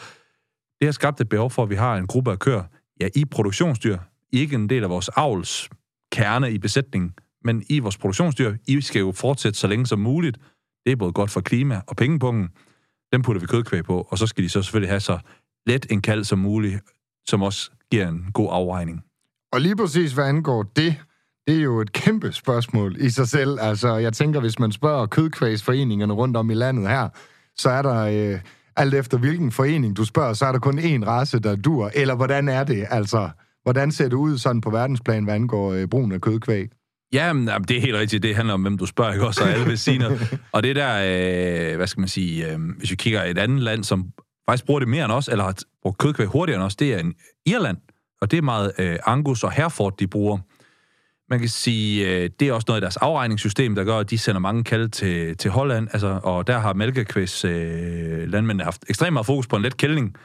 Det 0.81 0.87
har 0.87 0.93
skabt 0.93 1.21
et 1.21 1.29
behov 1.29 1.51
for, 1.51 1.63
at 1.63 1.71
vi 1.71 1.75
har 1.75 1.97
en 1.97 2.07
gruppe 2.07 2.31
af 2.31 2.39
køer, 2.39 2.63
ja, 3.01 3.09
i 3.17 3.25
produktionsdyr, 3.25 3.99
ikke 4.33 4.55
en 4.55 4.69
del 4.69 4.83
af 4.83 4.91
vores 4.91 5.09
avls 5.09 5.71
kerne 6.13 6.53
i 6.53 6.59
besætningen, 6.59 7.15
men 7.45 7.65
i 7.71 7.79
vores 7.79 7.99
produktionsdyr, 7.99 8.55
I 8.67 8.81
skal 8.81 9.01
jo 9.01 9.13
fortsætte 9.13 9.59
så 9.59 9.67
længe 9.67 9.87
som 9.87 9.99
muligt. 9.99 10.39
Det 10.85 10.93
er 10.93 10.97
både 10.97 11.13
godt 11.13 11.31
for 11.31 11.41
klima 11.41 11.81
og 11.87 11.97
pengepungen. 11.97 12.49
Dem 13.13 13.23
putter 13.23 13.41
vi 13.41 13.47
kødkvæg 13.47 13.85
på, 13.85 14.07
og 14.11 14.19
så 14.19 14.27
skal 14.27 14.45
de 14.45 14.49
så 14.49 14.63
selvfølgelig 14.63 14.91
have 14.91 15.01
så 15.01 15.19
let 15.67 15.87
en 15.91 16.03
kald 16.03 16.25
som 16.25 16.39
muligt, 16.39 16.81
som 17.29 17.43
også 17.43 17.71
giver 17.91 18.09
en 18.09 18.27
god 18.35 18.49
afregning. 18.53 19.05
Og 19.53 19.61
lige 19.61 19.77
præcis 19.77 20.13
hvad 20.13 20.25
angår 20.25 20.63
det, 20.63 20.97
det 21.47 21.57
er 21.57 21.63
jo 21.63 21.81
et 21.81 21.93
kæmpe 21.93 22.33
spørgsmål 22.33 22.97
i 22.99 23.11
sig 23.11 23.29
selv. 23.29 23.59
Altså, 23.61 23.97
jeg 23.97 24.13
tænker, 24.13 24.41
hvis 24.41 24.59
man 24.59 24.73
spørger 24.73 25.07
kødkvægsforeningerne 25.07 26.13
rundt 26.13 26.37
om 26.37 26.51
i 26.51 26.55
landet 26.55 26.89
her, 26.89 27.09
så 27.57 27.71
er 27.71 27.83
der, 27.83 27.97
øh, 27.97 28.41
alt 28.77 28.95
efter 28.95 29.19
hvilken 29.19 29.53
forening 29.53 29.97
du 29.97 30.05
spørger, 30.05 30.33
så 30.33 30.47
er 30.47 30.53
der 30.53 30.59
kun 30.59 30.79
én 30.79 31.07
race, 31.07 31.39
der 31.39 31.57
dur. 31.57 31.91
Eller 31.95 32.15
hvordan 32.15 32.49
er 32.49 32.65
det? 32.65 32.87
Altså, 32.91 33.31
hvordan 33.63 33.93
ser 33.93 34.05
det 34.05 34.17
ud 34.17 34.39
sådan 34.39 34.61
på 34.61 34.71
verdensplan, 34.71 35.25
hvad 35.25 35.35
angår 35.35 35.73
øh, 35.73 35.89
brugen 35.89 36.13
af 36.13 36.21
kødkvæg? 36.21 36.69
Ja, 37.13 37.33
men, 37.33 37.49
jamen, 37.49 37.69
det 37.69 37.77
er 37.77 37.81
helt 37.81 37.95
rigtigt. 37.95 38.23
Det 38.23 38.37
handler 38.37 38.55
om, 38.55 38.63
hvem 38.63 38.79
du 38.79 38.87
spørger, 38.87 39.13
ikke 39.13 39.27
også? 39.27 39.45
Og 39.45 39.51
alle 39.51 39.67
vil 39.67 39.79
sige 39.79 39.99
noget. 39.99 40.39
Og 40.53 40.63
det 40.63 40.77
der, 40.77 41.71
øh, 41.71 41.77
hvad 41.77 41.87
skal 41.87 42.01
man 42.01 42.09
sige, 42.09 42.53
øh, 42.53 42.59
hvis 42.79 42.91
vi 42.91 42.97
kigger 42.97 43.25
i 43.25 43.31
et 43.31 43.39
andet 43.39 43.63
land, 43.63 43.85
som 43.85 44.07
faktisk 44.49 44.67
bruger 44.67 44.81
det 44.81 44.89
mere 44.89 45.05
end 45.05 45.13
os, 45.13 45.29
eller 45.29 45.45
har 45.45 45.55
brugt 45.83 45.99
kødkvæg 45.99 46.27
hurtigere 46.27 46.59
end 46.59 46.67
os, 46.67 46.77
det 46.77 46.95
er 46.95 46.99
en 46.99 47.15
Irland. 47.47 47.77
Og 48.21 48.31
det 48.31 48.37
er 48.37 48.43
meget 48.43 48.73
øh, 48.79 48.99
Angus 49.07 49.45
og 49.45 49.53
Hereford, 49.53 49.97
de 49.99 50.07
bruger. 50.07 50.39
Man 51.31 51.39
kan 51.39 51.49
sige, 51.49 52.09
øh, 52.09 52.31
det 52.41 52.49
er 52.49 52.53
også 52.53 52.65
noget 52.69 52.77
af 52.77 52.81
deres 52.81 52.97
afregningssystem, 52.97 53.75
der 53.75 53.85
gør, 53.85 53.99
at 53.99 54.11
de 54.11 54.19
sender 54.19 54.41
mange 54.41 54.65
kalde 54.65 54.89
til, 54.89 55.37
til 55.37 55.51
Holland, 55.51 55.89
altså, 55.93 56.21
og 56.23 56.47
der 56.47 56.59
har 56.59 56.73
mælkekvæs 56.73 57.45
øh, 57.45 58.29
landmændene 58.29 58.65
haft 58.65 58.85
ekstremt 58.89 59.13
meget 59.13 59.27
fokus 59.27 59.47
på 59.47 59.57
en 59.57 59.63
let 59.63 59.77
kældning, 59.77 60.17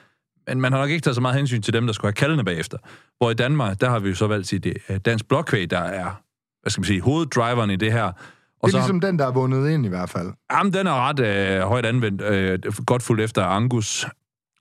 men 0.47 0.61
man 0.61 0.71
har 0.71 0.79
nok 0.79 0.89
ikke 0.89 1.01
taget 1.01 1.15
så 1.15 1.21
meget 1.21 1.35
hensyn 1.35 1.61
til 1.61 1.73
dem, 1.73 1.85
der 1.85 1.93
skulle 1.93 2.07
have 2.07 2.13
kaldene 2.13 2.43
bagefter. 2.45 2.77
Hvor 3.17 3.31
i 3.31 3.33
Danmark, 3.33 3.81
der 3.81 3.89
har 3.89 3.99
vi 3.99 4.09
jo 4.09 4.15
så 4.15 4.27
valgt 4.27 4.43
at 4.43 4.47
sige, 4.47 4.59
det 4.59 4.77
er 4.87 4.97
dansk 4.97 5.27
blokkvæg, 5.27 5.69
der 5.69 5.79
er, 5.79 6.21
hvad 6.61 6.71
skal 6.71 6.81
man 6.81 6.85
sige, 6.85 7.01
hoveddriveren 7.01 7.69
i 7.69 7.75
det 7.75 7.91
her. 7.91 8.11
Og 8.59 8.67
Det 8.67 8.75
er 8.75 8.81
så, 8.81 8.87
ligesom 8.87 8.99
den, 8.99 9.19
der 9.19 9.27
er 9.27 9.31
vundet 9.31 9.69
ind 9.69 9.85
i 9.85 9.89
hvert 9.89 10.09
fald. 10.09 10.33
Jamen, 10.51 10.73
den 10.73 10.87
er 10.87 11.09
ret 11.09 11.19
øh, 11.19 11.61
højt 11.61 11.85
anvendt, 11.85 12.21
øh, 12.21 12.59
godt 12.85 13.03
fuldt 13.03 13.21
efter 13.21 13.43
Angus, 13.45 14.07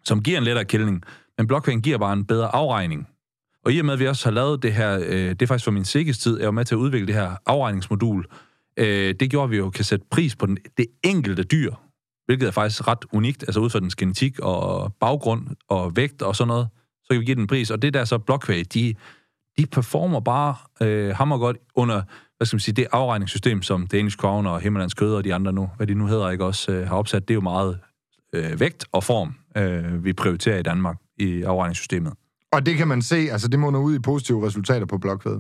som 0.05 0.23
giver 0.23 0.39
en 0.39 0.45
lettere 0.45 0.65
kældning, 0.65 1.03
men 1.39 1.47
blokvægen 1.47 1.83
giver 1.83 1.99
bare 1.99 2.13
en 2.13 2.25
bedre 2.25 2.55
afregning. 2.55 3.09
Og 3.65 3.73
i 3.73 3.79
og 3.79 3.85
med, 3.85 3.93
at 3.95 4.01
vi 4.01 4.07
også 4.07 4.27
har 4.27 4.31
lavet 4.31 4.63
det 4.63 4.73
her, 4.73 4.99
øh, 5.07 5.31
det 5.31 5.43
er 5.43 5.47
faktisk 5.47 5.65
for 5.65 5.71
min 5.71 5.85
sikkes 5.85 6.19
tid, 6.19 6.39
jeg 6.39 6.47
var 6.47 6.53
med 6.53 6.65
til 6.65 6.75
at 6.75 6.79
udvikle 6.79 7.07
det 7.07 7.15
her 7.15 7.37
afregningsmodul, 7.47 8.27
øh, 8.77 9.15
det 9.21 9.31
gjorde, 9.31 9.45
at 9.45 9.51
vi 9.51 9.57
jo 9.57 9.71
kan 9.71 9.85
sætte 9.85 10.07
pris 10.11 10.37
på 10.37 10.47
den, 10.47 10.59
det 10.77 10.87
enkelte 11.05 11.43
dyr, 11.43 11.73
hvilket 12.27 12.47
er 12.47 12.51
faktisk 12.51 12.89
ret 12.89 13.05
unikt, 13.13 13.43
altså 13.43 13.61
ud 13.61 13.71
fra 13.71 13.81
dens 13.81 13.97
genetik 13.97 14.39
og 14.41 14.93
baggrund 15.01 15.47
og 15.69 15.97
vægt 15.97 16.23
og 16.23 16.37
sådan 16.37 16.49
noget, 16.49 16.69
så 17.03 17.09
kan 17.11 17.21
vi 17.21 17.25
give 17.25 17.35
den 17.35 17.43
en 17.43 17.47
pris. 17.47 17.71
Og 17.71 17.83
det 17.83 17.95
der 17.95 18.05
så 18.05 18.19
blokvæg, 18.19 18.65
de, 18.75 18.95
de 19.59 19.67
performer 19.67 20.21
bare 20.21 20.55
øh, 20.81 21.17
hammer 21.17 21.39
godt 21.39 21.57
under, 21.75 22.03
hvad 22.39 22.47
skal 22.47 22.57
man 22.57 22.61
sige, 22.61 22.75
det 22.75 22.87
afregningssystem, 22.93 23.63
som 23.63 23.87
Danish 23.87 24.17
Crown 24.17 24.47
og 24.47 24.61
Himmerlands 24.61 24.95
Kød 24.95 25.15
og 25.15 25.25
de 25.25 25.35
andre 25.35 25.53
nu, 25.53 25.71
hvad 25.77 25.87
de 25.87 25.95
nu 25.95 26.07
hedder, 26.07 26.31
ikke 26.31 26.45
også 26.45 26.73
øh, 26.73 26.89
har 26.89 26.97
opsat, 26.97 27.29
det 27.29 27.31
er 27.31 27.35
jo 27.35 27.41
meget 27.41 27.79
øh, 28.33 28.61
vægt 28.61 28.85
og 28.93 29.05
form, 29.05 29.35
øh, 29.57 30.05
vi 30.05 30.13
prioriterer 30.13 30.59
i 30.59 30.63
Danmark 30.63 30.97
i 31.17 31.43
afregningssystemet. 31.43 32.13
Og 32.53 32.67
det 32.67 32.77
kan 32.77 32.89
man 32.89 33.03
se, 33.03 33.17
altså 33.17 33.49
det 33.49 33.59
munder 33.59 33.81
ud 33.81 33.95
i 33.95 33.99
positive 33.99 34.47
resultater 34.47 34.87
på 34.87 34.99
blokvæd. 34.99 35.39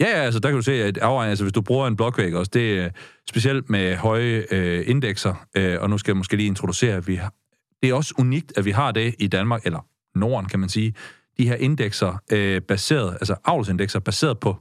Ja, 0.00 0.06
ja, 0.06 0.24
altså 0.24 0.40
der 0.40 0.48
kan 0.48 0.56
du 0.56 0.62
se, 0.62 0.72
at 0.72 0.98
afregning, 0.98 1.30
altså 1.30 1.44
hvis 1.44 1.52
du 1.52 1.60
bruger 1.60 1.86
en 1.86 1.96
blokvæg 1.96 2.34
også, 2.34 2.50
det 2.54 2.78
er 2.78 2.90
specielt 3.28 3.70
med 3.70 3.96
høje 3.96 4.44
øh, 4.50 4.84
indekser, 4.86 5.46
øh, 5.56 5.76
og 5.80 5.90
nu 5.90 5.98
skal 5.98 6.12
jeg 6.12 6.16
måske 6.16 6.36
lige 6.36 6.46
introducere, 6.46 6.96
at 6.96 7.08
vi 7.08 7.14
har, 7.14 7.32
det 7.82 7.90
er 7.90 7.94
også 7.94 8.14
unikt, 8.18 8.52
at 8.56 8.64
vi 8.64 8.70
har 8.70 8.92
det 8.92 9.14
i 9.18 9.26
Danmark, 9.26 9.66
eller 9.66 9.86
Norden 10.18 10.48
kan 10.48 10.60
man 10.60 10.68
sige. 10.68 10.94
de 11.38 11.48
her 11.48 11.54
indekser 11.54 12.22
øh, 12.32 12.62
baseret, 12.62 13.12
altså 13.12 13.36
avlsindekser 13.44 14.00
baseret 14.00 14.40
på 14.40 14.56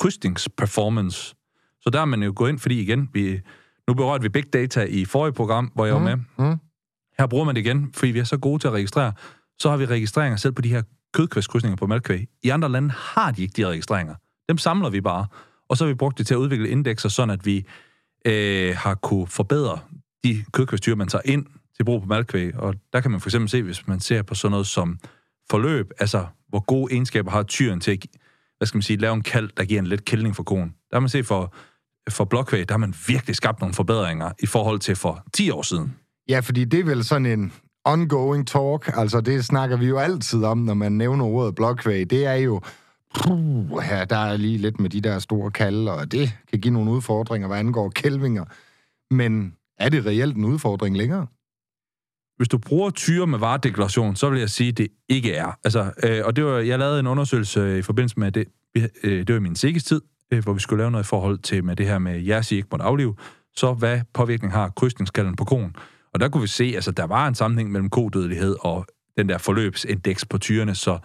krydsningsperformance. 0.00 1.34
Så 1.80 1.90
der 1.90 2.00
er 2.00 2.04
man 2.04 2.22
jo 2.22 2.32
gået 2.36 2.48
ind, 2.48 2.58
fordi 2.58 2.80
igen, 2.80 3.08
vi, 3.12 3.40
nu 3.88 3.94
berørte 3.94 4.22
vi 4.22 4.28
big 4.28 4.52
data 4.52 4.84
i 4.84 5.04
forrige 5.04 5.32
program, 5.32 5.70
hvor 5.74 5.86
jeg 5.86 5.94
var 5.94 6.00
med. 6.00 6.16
Mm. 6.16 6.56
Her 7.18 7.26
bruger 7.26 7.44
man 7.44 7.54
det 7.54 7.60
igen, 7.60 7.90
fordi 7.94 8.12
vi 8.12 8.18
er 8.18 8.24
så 8.24 8.36
gode 8.36 8.62
til 8.62 8.68
at 8.68 8.74
registrere. 8.74 9.12
Så 9.58 9.70
har 9.70 9.76
vi 9.76 9.86
registreringer 9.86 10.36
selv 10.36 10.52
på 10.52 10.62
de 10.62 10.68
her 10.68 10.82
kødkvæstkrydsninger 11.12 11.76
på 11.76 11.86
malkvæg. 11.86 12.28
I 12.42 12.48
andre 12.48 12.68
lande 12.68 12.90
har 12.90 13.30
de 13.30 13.42
ikke 13.42 13.52
de 13.56 13.66
registreringer. 13.66 14.14
Dem 14.48 14.58
samler 14.58 14.90
vi 14.90 15.00
bare. 15.00 15.26
Og 15.68 15.76
så 15.76 15.84
har 15.84 15.88
vi 15.88 15.94
brugt 15.94 16.18
det 16.18 16.26
til 16.26 16.34
at 16.34 16.38
udvikle 16.38 16.68
indekser, 16.68 17.08
sådan 17.08 17.30
at 17.30 17.46
vi 17.46 17.66
øh, 18.26 18.76
har 18.76 18.94
kunne 18.94 19.26
forbedre 19.26 19.78
de 20.24 20.44
kødkvæstyr, 20.52 20.94
man 20.94 21.08
tager 21.08 21.22
ind 21.24 21.46
til 21.76 21.84
brug 21.84 22.00
på 22.00 22.06
malkvæg. 22.06 22.56
Og 22.56 22.74
der 22.92 23.00
kan 23.00 23.10
man 23.10 23.20
for 23.20 23.28
eksempel 23.28 23.48
se, 23.48 23.62
hvis 23.62 23.86
man 23.86 24.00
ser 24.00 24.22
på 24.22 24.34
sådan 24.34 24.50
noget 24.50 24.66
som 24.66 24.98
forløb, 25.50 25.90
altså 25.98 26.26
hvor 26.48 26.60
gode 26.60 26.92
egenskaber 26.92 27.30
har 27.30 27.42
tyren 27.42 27.80
til 27.80 27.90
at 27.90 28.06
hvad 28.62 28.66
skal 28.66 28.76
man 28.76 28.82
sige, 28.82 28.96
lave 28.96 29.14
en 29.14 29.22
kald, 29.22 29.50
der 29.56 29.64
giver 29.64 29.80
en 29.80 29.86
let 29.86 30.04
kældning 30.04 30.36
for 30.36 30.42
konen. 30.42 30.68
Der 30.68 30.96
har 30.96 31.00
man 31.00 31.08
set 31.08 31.26
for, 31.26 31.54
for 32.10 32.24
blokvæg, 32.24 32.68
der 32.68 32.74
har 32.74 32.78
man 32.78 32.94
virkelig 33.06 33.36
skabt 33.36 33.60
nogle 33.60 33.74
forbedringer 33.74 34.32
i 34.38 34.46
forhold 34.46 34.78
til 34.78 34.96
for 34.96 35.24
10 35.34 35.50
år 35.50 35.62
siden. 35.62 35.96
Ja, 36.28 36.40
fordi 36.40 36.64
det 36.64 36.80
er 36.80 36.84
vel 36.84 37.04
sådan 37.04 37.26
en 37.26 37.52
ongoing 37.84 38.46
talk, 38.46 38.90
altså 38.94 39.20
det 39.20 39.44
snakker 39.44 39.76
vi 39.76 39.86
jo 39.86 39.98
altid 39.98 40.44
om, 40.44 40.58
når 40.58 40.74
man 40.74 40.92
nævner 40.92 41.24
ordet 41.24 41.54
blokvæg. 41.54 42.10
Det 42.10 42.26
er 42.26 42.34
jo, 42.34 42.60
puh, 43.14 43.78
her, 43.78 44.04
der 44.04 44.16
er 44.16 44.36
lige 44.36 44.58
lidt 44.58 44.80
med 44.80 44.90
de 44.90 45.00
der 45.00 45.18
store 45.18 45.50
kalde, 45.50 45.92
og 45.92 46.12
det 46.12 46.38
kan 46.50 46.60
give 46.60 46.74
nogle 46.74 46.90
udfordringer, 46.90 47.48
hvad 47.48 47.58
angår 47.58 47.90
kælvinger. 47.90 48.44
Men 49.14 49.54
er 49.78 49.88
det 49.88 50.06
reelt 50.06 50.36
en 50.36 50.44
udfordring 50.44 50.96
længere? 50.96 51.26
Hvis 52.42 52.48
du 52.48 52.58
bruger 52.58 52.90
tyre 52.90 53.26
med 53.26 53.38
varedeklaration, 53.38 54.16
så 54.16 54.30
vil 54.30 54.40
jeg 54.40 54.50
sige, 54.50 54.68
at 54.68 54.78
det 54.78 54.88
ikke 55.08 55.34
er. 55.34 55.58
Altså, 55.64 55.92
øh, 56.04 56.20
og 56.24 56.36
det 56.36 56.44
var, 56.44 56.58
jeg 56.58 56.78
lavede 56.78 57.00
en 57.00 57.06
undersøgelse 57.06 57.60
øh, 57.60 57.78
i 57.78 57.82
forbindelse 57.82 58.20
med 58.20 58.32
det, 58.32 58.44
øh, 58.76 59.26
det 59.26 59.28
var 59.28 59.36
i 59.36 59.38
min 59.38 59.54
tid, 59.54 60.00
øh, 60.32 60.42
hvor 60.42 60.52
vi 60.52 60.60
skulle 60.60 60.82
lave 60.82 60.90
noget 60.90 61.04
i 61.04 61.06
forhold 61.06 61.38
til 61.38 61.64
med 61.64 61.76
det 61.76 61.86
her 61.86 61.98
med 61.98 62.20
jeres 62.20 62.52
ikke 62.52 62.68
måtte 62.70 62.84
aflive, 62.84 63.14
så 63.56 63.72
hvad 63.72 64.00
påvirkning 64.14 64.52
har 64.52 64.68
krydsningskallen 64.68 65.36
på 65.36 65.44
konen. 65.44 65.76
Og 66.14 66.20
der 66.20 66.28
kunne 66.28 66.40
vi 66.40 66.46
se, 66.46 66.72
altså 66.74 66.90
der 66.90 67.04
var 67.04 67.28
en 67.28 67.34
sammenhæng 67.34 67.72
mellem 67.72 67.90
kodødelighed 67.90 68.56
og 68.60 68.86
den 69.16 69.28
der 69.28 69.38
forløbsindeks 69.38 70.24
på 70.24 70.38
tyrene, 70.38 70.74
så 70.74 70.98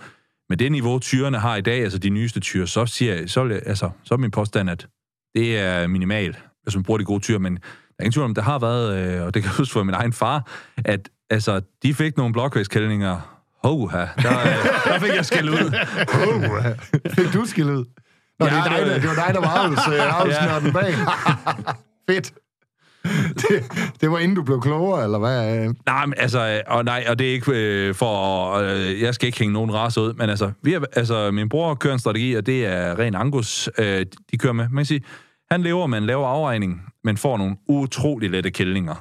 med 0.50 0.58
det 0.58 0.72
niveau, 0.72 1.00
tyrene 1.00 1.39
har 1.39 1.56
i 1.56 1.62
dag, 1.62 1.84
altså 1.84 2.00
de 2.00 2.10
nyeste 2.10 2.39
tyre, 2.39 2.67
så, 2.67 2.86
siger 2.86 3.15
jeg, 3.15 3.29
så, 3.29 3.62
altså, 3.65 3.89
så 4.03 4.13
er 4.13 4.17
min 4.17 4.32
påstand, 4.32 4.70
at 4.70 4.88
det 5.36 5.60
er 5.60 5.88
minimal, 5.88 6.38
hvis 6.63 6.75
man 6.75 6.84
bruger 6.84 6.98
de 6.98 7.06
gode 7.06 7.20
tyre, 7.20 7.39
men 7.39 7.56
der 7.56 7.62
er 8.00 8.03
ingen 8.03 8.13
tvivl 8.13 8.25
om, 8.25 8.36
der 8.36 8.41
har 8.41 8.60
været, 8.60 9.15
øh, 9.15 9.25
og 9.25 9.34
det 9.34 9.44
kan 9.44 9.50
jeg 9.50 9.58
huske 9.58 9.74
for 9.74 9.84
min 9.84 9.96
egen 9.96 10.13
far, 10.13 10.51
at 10.86 11.10
altså, 11.29 11.62
de 11.84 11.93
fik 11.93 12.17
nogle 12.17 12.34
blokvægskældninger. 12.34 13.34
Hoha, 13.63 13.98
der, 13.98 14.29
der 14.86 15.00
fik 15.00 15.15
jeg 15.15 15.25
skæld 15.25 15.50
ud. 15.50 15.77
Hoha. 16.13 16.74
Fik 17.10 17.34
du 17.34 17.46
skæld 17.46 17.69
ud? 17.69 17.86
Nå, 18.39 18.46
ja, 18.46 18.51
det, 18.51 18.60
er 18.60 18.69
dig, 18.69 18.77
det, 18.79 18.93
var... 18.93 19.00
det 19.00 19.10
var 19.10 19.25
dig, 19.25 19.34
der 19.34 19.39
var 19.39 19.57
avls, 20.19 20.36
ja. 20.36 20.72
bag. 20.72 20.93
Fedt. 22.10 22.34
det, 23.41 23.63
det 24.01 24.12
var 24.12 24.17
inden 24.17 24.36
du 24.36 24.43
blev 24.43 24.62
klogere, 24.62 25.03
eller 25.03 25.19
hvad? 25.19 25.74
Nej, 25.86 26.05
men 26.05 26.13
altså, 26.17 26.62
og 26.67 26.86
nej, 26.86 27.05
og 27.10 27.19
det 27.19 27.27
er 27.27 27.31
ikke 27.31 27.51
øh, 27.51 27.96
for, 27.96 28.53
øh, 28.53 29.01
jeg 29.01 29.15
skal 29.15 29.25
ikke 29.25 29.39
hænge 29.39 29.53
nogen 29.53 29.74
race 29.74 30.01
ud, 30.01 30.13
men 30.13 30.29
altså, 30.29 30.51
vi 30.63 30.74
er, 30.74 30.79
altså, 30.93 31.31
min 31.31 31.50
bror 31.50 31.75
kører 31.75 31.93
en 31.93 32.00
strategi, 32.00 32.34
og 32.34 32.46
det 32.46 32.65
er 32.65 33.00
ren 33.00 33.15
Angus, 33.15 33.69
øh, 33.77 34.05
de 34.31 34.38
kører 34.38 34.53
med. 34.53 34.69
Man 34.69 34.77
kan 34.77 34.86
sige, 34.86 35.01
han 35.51 35.62
lever 35.62 35.88
med 35.88 35.98
en 35.98 36.05
lavere 36.05 36.29
afregning, 36.29 36.81
men 37.03 37.17
får 37.17 37.38
nogle 37.38 37.55
utrolig 37.67 38.29
lette 38.29 38.51
kældninger. 38.51 38.96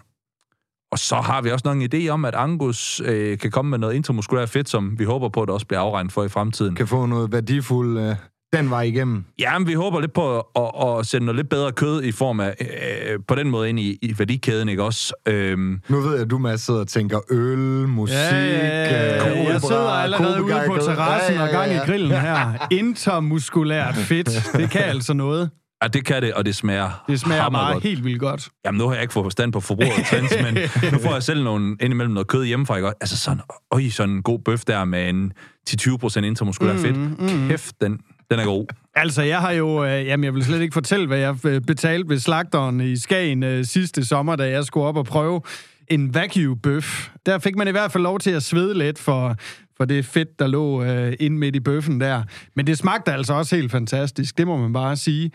Og 0.97 1.00
så 1.00 1.17
har 1.17 1.43
vi 1.43 1.50
også 1.50 1.62
nok 1.65 1.76
en 1.76 1.88
idé 1.95 2.09
om, 2.09 2.25
at 2.25 2.35
Angus 2.35 3.00
øh, 3.05 3.38
kan 3.38 3.50
komme 3.50 3.71
med 3.71 3.79
noget 3.79 3.95
intramuskulær 3.95 4.47
fedt, 4.47 4.69
som 4.69 4.99
vi 4.99 5.05
håber 5.05 5.29
på, 5.29 5.43
at 5.43 5.47
det 5.47 5.55
også 5.55 5.67
bliver 5.67 5.81
afregnet 5.81 6.12
for 6.12 6.25
i 6.25 6.29
fremtiden. 6.29 6.75
Kan 6.75 6.87
få 6.87 7.07
noget 7.07 7.33
værdifuldt 7.33 8.00
øh, 8.00 8.17
den 8.53 8.71
vej 8.71 8.83
igennem. 8.83 9.25
Ja, 9.38 9.59
men 9.59 9.69
vi 9.69 9.75
håber 9.75 10.00
lidt 10.00 10.12
på 10.12 10.38
at, 10.38 10.45
at, 10.57 10.99
at 10.99 11.07
sende 11.07 11.25
noget 11.26 11.37
lidt 11.37 11.49
bedre 11.49 11.73
kød 11.73 12.03
i 12.03 12.12
form 12.12 12.41
af, 12.41 12.55
øh, 12.61 13.19
på 13.29 13.35
den 13.35 13.50
måde 13.50 13.69
ind 13.69 13.81
i, 13.81 13.99
i 14.03 14.15
værdikæden, 14.19 14.69
ikke 14.69 14.83
også? 14.83 15.15
Øhm. 15.26 15.81
Nu 15.88 16.00
ved 16.00 16.12
jeg, 16.12 16.23
at 16.23 16.31
du, 16.31 16.38
Mads, 16.38 16.61
sidder 16.61 16.81
og 16.81 16.88
tænker 16.88 17.21
øl, 17.31 17.88
musik... 17.88 18.15
Ja, 18.15 18.45
ja, 18.45 19.25
ja. 19.25 19.41
Øh, 19.41 19.45
jeg 19.47 19.61
sidder 19.61 19.91
allerede 19.91 20.43
ude 20.43 20.62
på 20.67 20.76
terrassen 20.76 21.35
ja, 21.35 21.45
ja, 21.45 21.50
ja, 21.50 21.61
ja. 21.61 21.61
og 21.61 21.69
gang 21.69 21.73
i 21.73 21.91
grillen 21.91 22.11
her. 22.11 22.67
Intermuskulært 22.81 23.95
fedt, 23.95 24.29
det 24.57 24.71
kan 24.71 24.83
altså 24.83 25.15
noget. 25.15 25.50
Ja, 25.83 25.88
det 25.88 26.04
kan 26.04 26.23
det, 26.23 26.35
og 26.35 26.45
det 26.45 26.56
smager 26.56 27.04
Det 27.09 27.21
smager 27.21 27.50
meget 27.50 27.73
godt. 27.73 27.85
helt 27.85 28.04
vildt 28.04 28.21
godt. 28.21 28.49
Jamen, 28.64 28.78
nu 28.78 28.87
har 28.87 28.95
jeg 28.95 29.02
ikke 29.02 29.12
fået 29.12 29.25
forstand 29.25 29.52
på 29.52 29.61
forbruget 29.61 30.06
trends, 30.11 30.33
men 30.42 30.54
nu 30.92 30.99
får 30.99 31.12
jeg 31.12 31.23
selv 31.23 31.45
nogle, 31.45 31.76
indimellem 31.80 32.14
noget 32.14 32.26
kød 32.26 32.45
hjemmefra, 32.45 32.76
ikke? 32.76 32.88
Altså 33.00 33.16
sådan, 33.16 33.40
øj, 33.71 33.88
sådan 33.88 34.14
en 34.14 34.23
god 34.23 34.38
bøf 34.38 34.64
der 34.64 34.85
med 34.85 35.09
en 35.09 35.33
10-20% 35.71 36.18
intermuskulær 36.21 36.73
mm, 36.73 36.78
fedt. 36.78 36.97
Mm. 36.97 37.49
Kæft, 37.49 37.80
den, 37.80 37.99
den 38.30 38.40
er 38.40 38.45
god. 38.45 38.66
Altså, 38.95 39.23
jeg 39.23 39.40
har 39.40 39.50
jo... 39.50 39.85
Øh, 39.85 40.06
jamen, 40.06 40.25
jeg 40.25 40.35
vil 40.35 40.45
slet 40.45 40.61
ikke 40.61 40.73
fortælle, 40.75 41.06
hvad 41.06 41.18
jeg 41.18 41.47
øh, 41.47 41.61
betalte 41.61 42.09
ved 42.09 42.18
slagteren 42.18 42.80
i 42.80 42.97
Skagen 42.97 43.42
øh, 43.42 43.64
sidste 43.64 44.04
sommer, 44.04 44.37
da 44.37 44.49
jeg 44.49 44.64
skulle 44.64 44.87
op 44.87 44.97
og 44.97 45.04
prøve 45.06 45.40
en 45.88 46.14
vacuum-bøf. 46.14 47.09
Der 47.26 47.38
fik 47.38 47.56
man 47.56 47.68
i 47.68 47.71
hvert 47.71 47.92
fald 47.92 48.02
lov 48.02 48.18
til 48.18 48.30
at 48.30 48.42
svede 48.42 48.78
lidt 48.78 48.99
for, 48.99 49.37
for 49.76 49.85
det 49.85 50.04
fedt, 50.04 50.38
der 50.38 50.47
lå 50.47 50.85
øh, 50.85 51.12
ind 51.21 51.38
midt 51.38 51.56
i 51.56 51.61
bøffen 51.61 52.00
der. 52.00 52.23
Men 52.56 52.66
det 52.66 52.78
smagte 52.78 53.12
altså 53.12 53.35
også 53.35 53.56
helt 53.56 53.71
fantastisk, 53.73 54.38
det 54.38 54.47
må 54.47 54.56
man 54.56 54.73
bare 54.73 54.97
sige. 54.97 55.30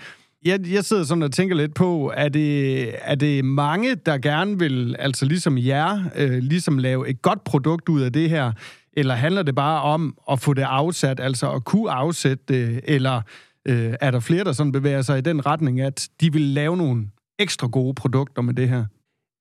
Jeg, 0.46 0.60
jeg 0.72 0.86
sidder 0.86 1.04
sådan 1.04 1.24
og 1.24 1.32
tænker 1.32 1.56
lidt 1.56 1.76
på, 1.76 2.14
er 2.16 2.30
det, 2.30 2.96
er 3.02 3.16
det 3.16 3.46
mange, 3.46 3.96
der 3.96 4.18
gerne 4.18 4.60
vil, 4.60 4.96
altså 5.00 5.26
ligesom 5.26 5.58
jer, 5.58 6.04
øh, 6.16 6.38
ligesom 6.38 6.78
lave 6.78 7.10
et 7.10 7.22
godt 7.22 7.44
produkt 7.44 7.90
ud 7.90 8.02
af 8.02 8.14
det 8.14 8.30
her, 8.30 8.52
eller 8.94 9.14
handler 9.14 9.44
det 9.44 9.56
bare 9.56 9.82
om 9.82 10.18
at 10.32 10.40
få 10.40 10.54
det 10.54 10.62
afsat, 10.62 11.20
altså 11.20 11.52
at 11.52 11.64
kunne 11.64 11.92
afsætte 11.92 12.44
det, 12.48 12.82
eller 12.84 13.22
øh, 13.68 13.94
er 14.02 14.12
der 14.12 14.20
flere, 14.20 14.44
der 14.44 14.52
sådan 14.52 14.72
bevæger 14.72 15.02
sig 15.02 15.18
i 15.18 15.22
den 15.22 15.46
retning, 15.46 15.82
at 15.82 16.10
de 16.22 16.34
vil 16.34 16.42
lave 16.42 16.78
nogle 16.78 17.08
ekstra 17.40 17.68
gode 17.68 17.94
produkter 17.94 18.42
med 18.42 18.54
det 18.54 18.70
her? 18.70 18.86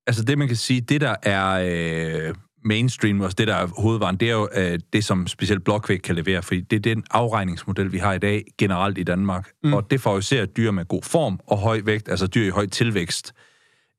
Altså 0.07 0.25
det, 0.25 0.39
man 0.39 0.49
kan 0.49 0.57
sige, 0.57 0.81
det 0.81 1.01
der 1.01 1.15
er 1.23 1.49
øh, 2.29 2.35
mainstream, 2.65 3.21
også 3.21 3.35
det 3.39 3.49
der 3.49 3.55
er 3.55 3.67
hovedvaren, 3.67 4.17
det 4.17 4.29
er 4.29 4.33
jo 4.33 4.49
øh, 4.55 4.79
det, 4.93 5.05
som 5.05 5.27
specielt 5.27 5.65
Blokvæg 5.65 6.03
kan 6.03 6.15
levere, 6.15 6.43
fordi 6.43 6.61
det 6.61 6.77
er 6.77 6.81
den 6.81 7.05
afregningsmodel, 7.11 7.93
vi 7.93 7.99
har 7.99 8.13
i 8.13 8.19
dag 8.19 8.45
generelt 8.59 8.99
i 8.99 9.03
Danmark, 9.03 9.51
mm. 9.65 9.75
og 9.75 9.91
det 9.91 10.01
favoriserer 10.01 10.47
dyr 10.47 10.71
med 10.71 10.85
god 10.85 11.03
form 11.03 11.41
og 11.47 11.59
høj 11.59 11.81
vægt, 11.85 12.09
altså 12.09 12.27
dyr 12.27 12.47
i 12.47 12.51
høj 12.51 12.67
tilvækst. 12.67 13.35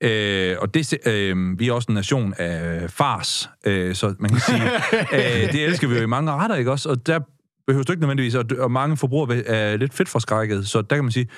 Øh, 0.02 0.56
og 0.58 0.74
det, 0.74 1.06
øh, 1.06 1.58
vi 1.58 1.68
er 1.68 1.72
også 1.72 1.86
en 1.88 1.94
nation 1.94 2.34
af 2.38 2.90
fars, 2.90 3.50
øh, 3.66 3.94
så 3.94 4.14
man 4.18 4.30
kan 4.30 4.40
sige, 4.40 4.62
øh, 5.44 5.52
det 5.52 5.64
elsker 5.64 5.88
vi 5.88 5.94
jo 5.94 6.02
i 6.02 6.06
mange 6.06 6.32
retter, 6.32 6.56
ikke 6.56 6.70
også? 6.70 6.88
Og 6.88 7.06
der 7.06 7.20
behøver 7.66 7.84
du 7.84 7.92
ikke 7.92 8.00
nødvendigvis, 8.00 8.34
og, 8.34 8.44
og 8.58 8.70
mange 8.70 8.96
forbrugere 8.96 9.46
er 9.46 9.76
lidt 9.76 9.94
fedt 9.94 10.08
forskrækket, 10.08 10.68
så 10.68 10.82
der 10.82 10.96
kan 10.96 11.04
man 11.04 11.12
sige, 11.12 11.28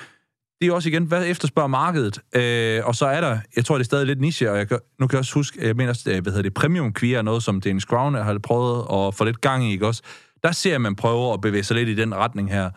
det 0.61 0.67
er 0.67 0.73
også 0.73 0.89
igen, 0.89 1.03
hvad 1.03 1.25
efterspørger 1.27 1.67
markedet? 1.67 2.19
Øh, 2.35 2.81
og 2.85 2.95
så 2.95 3.05
er 3.05 3.21
der, 3.21 3.37
jeg 3.55 3.65
tror, 3.65 3.75
det 3.75 3.83
er 3.83 3.85
stadig 3.85 4.07
lidt 4.07 4.21
niche, 4.21 4.51
og 4.51 4.57
jeg 4.57 4.67
kan, 4.67 4.79
nu 4.99 5.07
kan 5.07 5.15
jeg 5.15 5.19
også 5.19 5.33
huske, 5.33 5.67
jeg 5.67 5.75
mener, 5.75 6.21
hvad 6.21 6.31
hedder 6.31 6.41
det, 6.41 6.53
premium 6.53 6.93
queer, 6.93 7.21
noget 7.21 7.43
som 7.43 7.61
Dennis 7.61 7.83
Crown 7.83 8.13
har 8.13 8.37
prøvet 8.37 9.07
at 9.07 9.15
få 9.15 9.23
lidt 9.23 9.41
gang 9.41 9.69
i, 9.69 9.71
ikke 9.71 9.87
også? 9.87 10.01
Der 10.43 10.51
ser 10.51 10.71
jeg, 10.71 10.81
man 10.81 10.95
prøver 10.95 11.33
at 11.33 11.41
bevæge 11.41 11.63
sig 11.63 11.75
lidt 11.75 11.89
i 11.89 11.95
den 11.95 12.15
retning 12.15 12.51
her. 12.51 12.69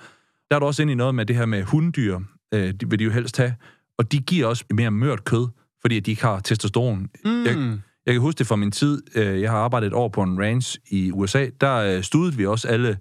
Der 0.50 0.56
er 0.56 0.58
du 0.58 0.66
også 0.66 0.82
ind 0.82 0.90
i 0.90 0.94
noget 0.94 1.14
med 1.14 1.26
det 1.26 1.36
her 1.36 1.46
med 1.46 1.62
hunddyr, 1.62 2.18
øh, 2.54 2.74
det 2.80 2.90
vil 2.90 2.98
de 2.98 3.04
jo 3.04 3.10
helst 3.10 3.36
have, 3.36 3.54
og 3.98 4.12
de 4.12 4.18
giver 4.18 4.46
også 4.46 4.64
mere 4.70 4.90
mørt 4.90 5.24
kød 5.24 5.48
fordi 5.80 6.00
de 6.00 6.10
ikke 6.10 6.22
har 6.22 6.40
testosteron. 6.40 7.08
Mm. 7.24 7.44
Jeg, 7.44 7.78
jeg 8.06 8.14
kan 8.14 8.20
huske 8.20 8.38
det 8.38 8.46
fra 8.46 8.56
min 8.56 8.70
tid. 8.70 9.02
Øh, 9.14 9.40
jeg 9.40 9.50
har 9.50 9.58
arbejdet 9.58 9.86
et 9.86 9.92
år 9.92 10.08
på 10.08 10.22
en 10.22 10.42
ranch 10.42 10.78
i 10.90 11.12
USA. 11.12 11.46
Der 11.60 11.76
øh, 11.76 12.02
studede 12.02 12.36
vi 12.36 12.46
også 12.46 12.68
alle 12.68 12.98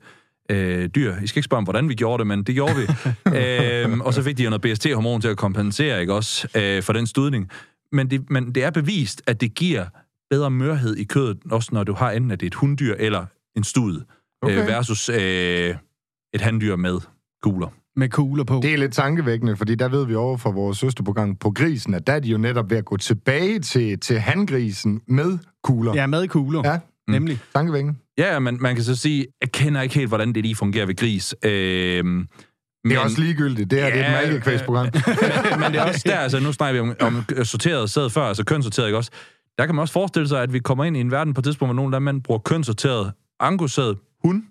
øh, 0.49 0.89
dyr. 0.95 1.15
I 1.23 1.27
skal 1.27 1.39
ikke 1.39 1.45
spørge 1.45 1.57
om, 1.57 1.63
hvordan 1.63 1.89
vi 1.89 1.93
gjorde 1.93 2.21
det, 2.21 2.27
men 2.27 2.43
det 2.43 2.55
gjorde 2.55 2.73
vi. 2.75 2.85
øhm, 3.39 4.01
og 4.01 4.13
så 4.13 4.23
fik 4.23 4.37
de 4.37 4.43
jo 4.43 4.49
noget 4.49 4.61
BST-hormon 4.61 5.21
til 5.21 5.27
at 5.27 5.37
kompensere, 5.37 6.01
ikke 6.01 6.13
også, 6.13 6.47
øh, 6.55 6.83
for 6.83 6.93
den 6.93 7.07
studning. 7.07 7.49
Men 7.91 8.11
det, 8.11 8.29
men 8.29 8.55
det 8.55 8.63
er 8.63 8.69
bevist, 8.69 9.21
at 9.27 9.41
det 9.41 9.53
giver 9.53 9.85
bedre 10.29 10.51
mørhed 10.51 10.95
i 10.95 11.03
kødet, 11.03 11.37
også 11.51 11.69
når 11.73 11.83
du 11.83 11.93
har 11.93 12.11
enten, 12.11 12.31
at 12.31 12.39
det 12.39 12.45
er 12.45 12.49
et 12.49 12.55
hunddyr 12.55 12.95
eller 12.99 13.25
en 13.57 13.63
stud, 13.63 14.01
okay. 14.41 14.61
øh, 14.61 14.67
versus 14.67 15.09
øh, 15.09 15.75
et 16.33 16.41
handdyr 16.41 16.75
med 16.75 16.99
kugler 17.43 17.69
med 17.97 18.09
kugler 18.09 18.43
på. 18.43 18.59
Det 18.63 18.73
er 18.73 18.77
lidt 18.77 18.93
tankevækkende, 18.93 19.55
fordi 19.55 19.75
der 19.75 19.87
ved 19.89 20.05
vi 20.05 20.15
over 20.15 20.37
fra 20.37 20.49
vores 20.49 20.77
søsterprogram 20.77 21.35
på 21.35 21.51
grisen, 21.51 21.93
at 21.93 22.07
der 22.07 22.13
er 22.13 22.19
de 22.19 22.29
jo 22.29 22.37
netop 22.37 22.69
ved 22.69 22.77
at 22.77 22.85
gå 22.85 22.97
tilbage 22.97 23.59
til, 23.59 23.99
til 23.99 24.19
handgrisen 24.19 25.01
med 25.07 25.37
kugler. 25.63 25.93
Ja, 25.93 26.07
med 26.07 26.27
kugler. 26.27 26.61
Ja, 26.65 26.79
mm. 27.07 27.13
nemlig. 27.13 27.39
Tankevækkende. 27.55 27.99
Ja, 28.17 28.39
men 28.39 28.57
man 28.61 28.75
kan 28.75 28.83
så 28.83 28.95
sige, 28.95 29.27
jeg 29.41 29.51
kender 29.51 29.81
ikke 29.81 29.95
helt, 29.95 30.07
hvordan 30.07 30.33
det 30.33 30.43
lige 30.43 30.55
fungerer 30.55 30.85
ved 30.85 30.95
gris. 30.95 31.35
Øhm, 31.43 32.27
det 32.83 32.95
er 32.95 32.97
men, 32.97 32.97
også 32.97 33.21
ligegyldigt. 33.21 33.71
Det 33.71 33.79
her 33.79 33.87
ja, 33.87 33.95
det 33.95 34.05
er 34.05 34.19
et 34.19 34.25
malkekvæsprogram. 34.25 34.85
men, 35.51 35.59
men 35.59 35.71
det 35.71 35.81
er 35.81 35.85
også 35.85 36.03
der, 36.05 36.17
altså 36.17 36.39
nu 36.39 36.51
snakker 36.51 36.81
vi 36.83 36.89
om, 36.89 36.95
om 36.99 37.45
sorteret 37.45 37.89
sæd 37.89 38.09
før, 38.09 38.23
altså 38.23 38.43
kønssorteret, 38.43 38.87
ikke 38.87 38.97
også? 38.97 39.11
Der 39.57 39.65
kan 39.65 39.75
man 39.75 39.81
også 39.81 39.93
forestille 39.93 40.27
sig, 40.27 40.43
at 40.43 40.53
vi 40.53 40.59
kommer 40.59 40.83
ind 40.83 40.97
i 40.97 40.99
en 40.99 41.11
verden 41.11 41.33
på 41.33 41.41
et 41.41 41.45
tidspunkt, 41.45 41.73
hvor 41.73 41.81
nogle 41.81 41.95
af 41.95 42.01
mænd 42.01 42.21
bruger 42.21 42.39
kønssorteret 42.39 43.11
angusæd 43.39 43.95
hund, 44.23 44.43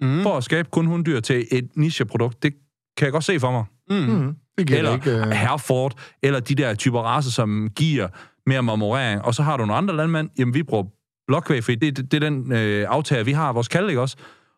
mm. 0.00 0.22
for 0.22 0.36
at 0.36 0.44
skabe 0.44 0.68
kun 0.72 0.86
hunddyr 0.86 1.20
til 1.20 1.46
et 1.50 1.68
nicheprodukt. 1.76 2.42
Det 2.42 2.54
kan 2.96 3.04
jeg 3.04 3.12
godt 3.12 3.24
se 3.24 3.40
for 3.40 3.50
mig. 3.50 3.64
Mm. 3.90 3.96
Mm. 3.96 4.36
Det 4.58 4.70
eller 4.70 4.94
ikke, 4.94 5.16
uh... 5.16 5.30
Herford, 5.30 5.94
eller 6.22 6.40
de 6.40 6.54
der 6.54 6.74
typer 6.74 7.00
raser, 7.00 7.30
som 7.30 7.68
giver 7.76 8.08
mere 8.46 8.62
marmorering. 8.62 9.22
Og 9.22 9.34
så 9.34 9.42
har 9.42 9.56
du 9.56 9.66
nogle 9.66 9.74
andre 9.74 9.96
landmænd, 9.96 10.30
jamen 10.38 10.54
vi 10.54 10.62
bruger 10.62 10.84
blokvæg, 11.26 11.64
fordi 11.64 11.76
det, 11.76 11.96
det, 11.96 12.12
det 12.12 12.24
er 12.24 12.30
den 12.30 12.52
øh, 12.52 12.86
aftager, 12.88 13.24
vi 13.24 13.32
har 13.32 13.52
vores 13.52 13.68
kalde, 13.68 13.88
ikke 13.88 14.00
også? 14.00 14.16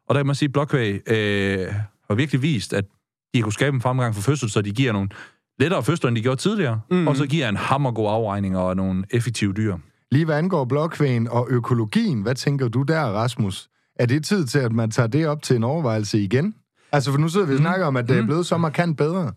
Og 0.08 0.14
der 0.14 0.20
kan 0.20 0.26
man 0.26 0.34
sige, 0.34 0.46
at 0.46 0.52
Blokvæg 0.52 1.10
øh, 1.10 1.74
har 2.08 2.14
virkelig 2.14 2.42
vist, 2.42 2.72
at 2.72 2.84
de 3.34 3.42
kunne 3.42 3.52
skabe 3.52 3.74
en 3.74 3.80
fremgang 3.80 4.14
for 4.14 4.22
fødsel, 4.22 4.50
så 4.50 4.62
de 4.62 4.72
giver 4.72 4.92
nogle 4.92 5.08
lettere 5.58 5.82
fødsler, 5.82 6.08
end 6.08 6.16
de 6.16 6.22
gjorde 6.22 6.40
tidligere, 6.40 6.80
mm. 6.90 7.08
og 7.08 7.16
så 7.16 7.26
giver 7.26 7.48
en 7.48 7.56
hammergod 7.56 8.08
afregning 8.08 8.56
og 8.56 8.76
nogle 8.76 9.04
effektive 9.10 9.52
dyr. 9.52 9.76
Lige 10.10 10.24
hvad 10.24 10.38
angår 10.38 10.64
blokvægen 10.64 11.28
og 11.28 11.46
økologien, 11.50 12.22
hvad 12.22 12.34
tænker 12.34 12.68
du 12.68 12.82
der, 12.82 13.00
Rasmus? 13.00 13.68
Er 13.96 14.06
det 14.06 14.24
tid 14.24 14.46
til, 14.46 14.58
at 14.58 14.72
man 14.72 14.90
tager 14.90 15.06
det 15.06 15.26
op 15.26 15.42
til 15.42 15.56
en 15.56 15.64
overvejelse 15.64 16.20
igen? 16.20 16.54
Altså, 16.92 17.10
for 17.10 17.18
nu 17.18 17.28
sidder 17.28 17.46
vi 17.46 17.52
og 17.52 17.58
snakker 17.58 17.86
om, 17.86 17.96
at 17.96 18.08
det 18.08 18.18
er 18.18 18.26
blevet 18.26 18.46
så 18.46 18.56
markant 18.56 18.98
bedre. 18.98 19.32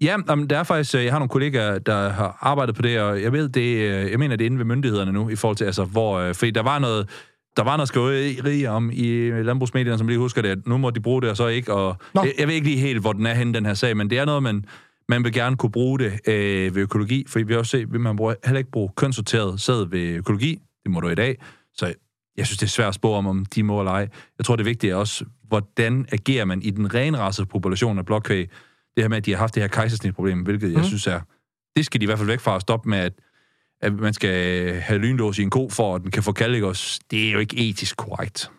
Ja, 0.00 0.16
jamen, 0.28 0.50
der 0.50 0.58
er 0.58 0.62
faktisk, 0.62 0.94
øh, 0.94 1.04
jeg 1.04 1.12
har 1.12 1.18
nogle 1.18 1.28
kollegaer, 1.28 1.78
der 1.78 2.08
har 2.08 2.38
arbejdet 2.40 2.74
på 2.74 2.82
det, 2.82 3.00
og 3.00 3.22
jeg 3.22 3.32
ved, 3.32 3.48
det, 3.48 3.76
øh, 3.76 4.10
jeg 4.10 4.18
mener, 4.18 4.36
det 4.36 4.44
er 4.44 4.46
inde 4.46 4.58
ved 4.58 4.64
myndighederne 4.64 5.12
nu, 5.12 5.28
i 5.28 5.36
forhold 5.36 5.56
til, 5.56 5.64
altså, 5.64 5.84
hvor, 5.84 6.18
øh, 6.18 6.34
fordi 6.34 6.50
der 6.50 6.62
var 6.62 6.78
noget, 6.78 7.08
der 7.56 7.62
var 7.64 7.76
noget 7.76 7.88
skriveri 7.88 8.66
om 8.66 8.90
i 8.92 9.30
landbrugsmedierne, 9.30 9.98
som 9.98 10.08
lige 10.08 10.18
husker 10.18 10.42
det, 10.42 10.48
at 10.48 10.66
nu 10.66 10.76
må 10.76 10.90
de 10.90 11.00
bruge 11.00 11.22
det, 11.22 11.30
og 11.30 11.36
så 11.36 11.46
ikke, 11.46 11.74
og 11.74 11.96
jeg, 12.14 12.32
jeg 12.38 12.48
ved 12.48 12.54
ikke 12.54 12.66
lige 12.66 12.78
helt, 12.78 13.00
hvor 13.00 13.12
den 13.12 13.26
er 13.26 13.34
henne, 13.34 13.54
den 13.54 13.66
her 13.66 13.74
sag, 13.74 13.96
men 13.96 14.10
det 14.10 14.18
er 14.18 14.24
noget, 14.24 14.42
man, 14.42 14.64
man 15.08 15.24
vil 15.24 15.32
gerne 15.32 15.56
kunne 15.56 15.72
bruge 15.72 15.98
det 15.98 16.12
øh, 16.26 16.74
ved 16.74 16.82
økologi, 16.82 17.24
for 17.28 17.44
vi 17.44 17.52
har 17.52 17.58
også 17.58 17.70
set, 17.70 17.82
at 17.94 18.00
man 18.00 18.16
bruger 18.16 18.34
heller 18.44 18.58
ikke 18.58 18.70
bruge 18.70 18.90
kønssorteret 18.96 19.60
sæd 19.60 19.90
ved 19.90 20.08
økologi, 20.08 20.58
det 20.82 20.90
må 20.92 21.00
du 21.00 21.08
i 21.08 21.14
dag, 21.14 21.36
så 21.74 21.94
jeg 22.36 22.46
synes, 22.46 22.58
det 22.58 22.66
er 22.66 22.70
svært 22.70 22.88
at 22.88 22.94
spå 22.94 23.12
om, 23.12 23.26
om 23.26 23.44
de 23.44 23.62
må 23.62 23.80
eller 23.80 23.92
ej. 23.92 24.08
Jeg 24.38 24.44
tror, 24.44 24.56
det 24.56 24.66
vigtige 24.66 24.90
er 24.90 24.94
også, 24.94 25.24
hvordan 25.48 26.06
agerer 26.12 26.44
man 26.44 26.62
i 26.62 26.70
den 26.70 26.94
renrassede 26.94 27.46
population 27.46 27.98
af 27.98 28.06
blokkvæg, 28.06 28.50
det 28.98 29.04
her 29.04 29.08
med, 29.08 29.16
at 29.16 29.26
de 29.26 29.30
har 29.30 29.38
haft 29.38 29.54
det 29.54 29.62
her 29.62 29.68
kejsersnitproblem, 29.68 30.42
hvilket 30.42 30.70
mm. 30.70 30.76
jeg 30.76 30.84
synes 30.84 31.06
er, 31.06 31.20
det 31.76 31.86
skal 31.86 32.00
de 32.00 32.04
i 32.04 32.06
hvert 32.06 32.18
fald 32.18 32.28
væk 32.28 32.40
fra 32.40 32.56
at 32.56 32.60
stoppe 32.60 32.88
med, 32.88 32.98
at, 32.98 33.12
at 33.80 33.92
man 33.92 34.14
skal 34.14 34.74
have 34.80 34.98
lynlås 34.98 35.38
i 35.38 35.42
en 35.42 35.50
ko, 35.50 35.68
for 35.68 35.94
at 35.94 36.02
den 36.02 36.10
kan 36.10 36.22
få 36.22 36.32
kallikos. 36.32 37.00
Det 37.10 37.28
er 37.28 37.32
jo 37.32 37.38
ikke 37.38 37.56
etisk 37.56 37.96
korrekt. 37.96 38.50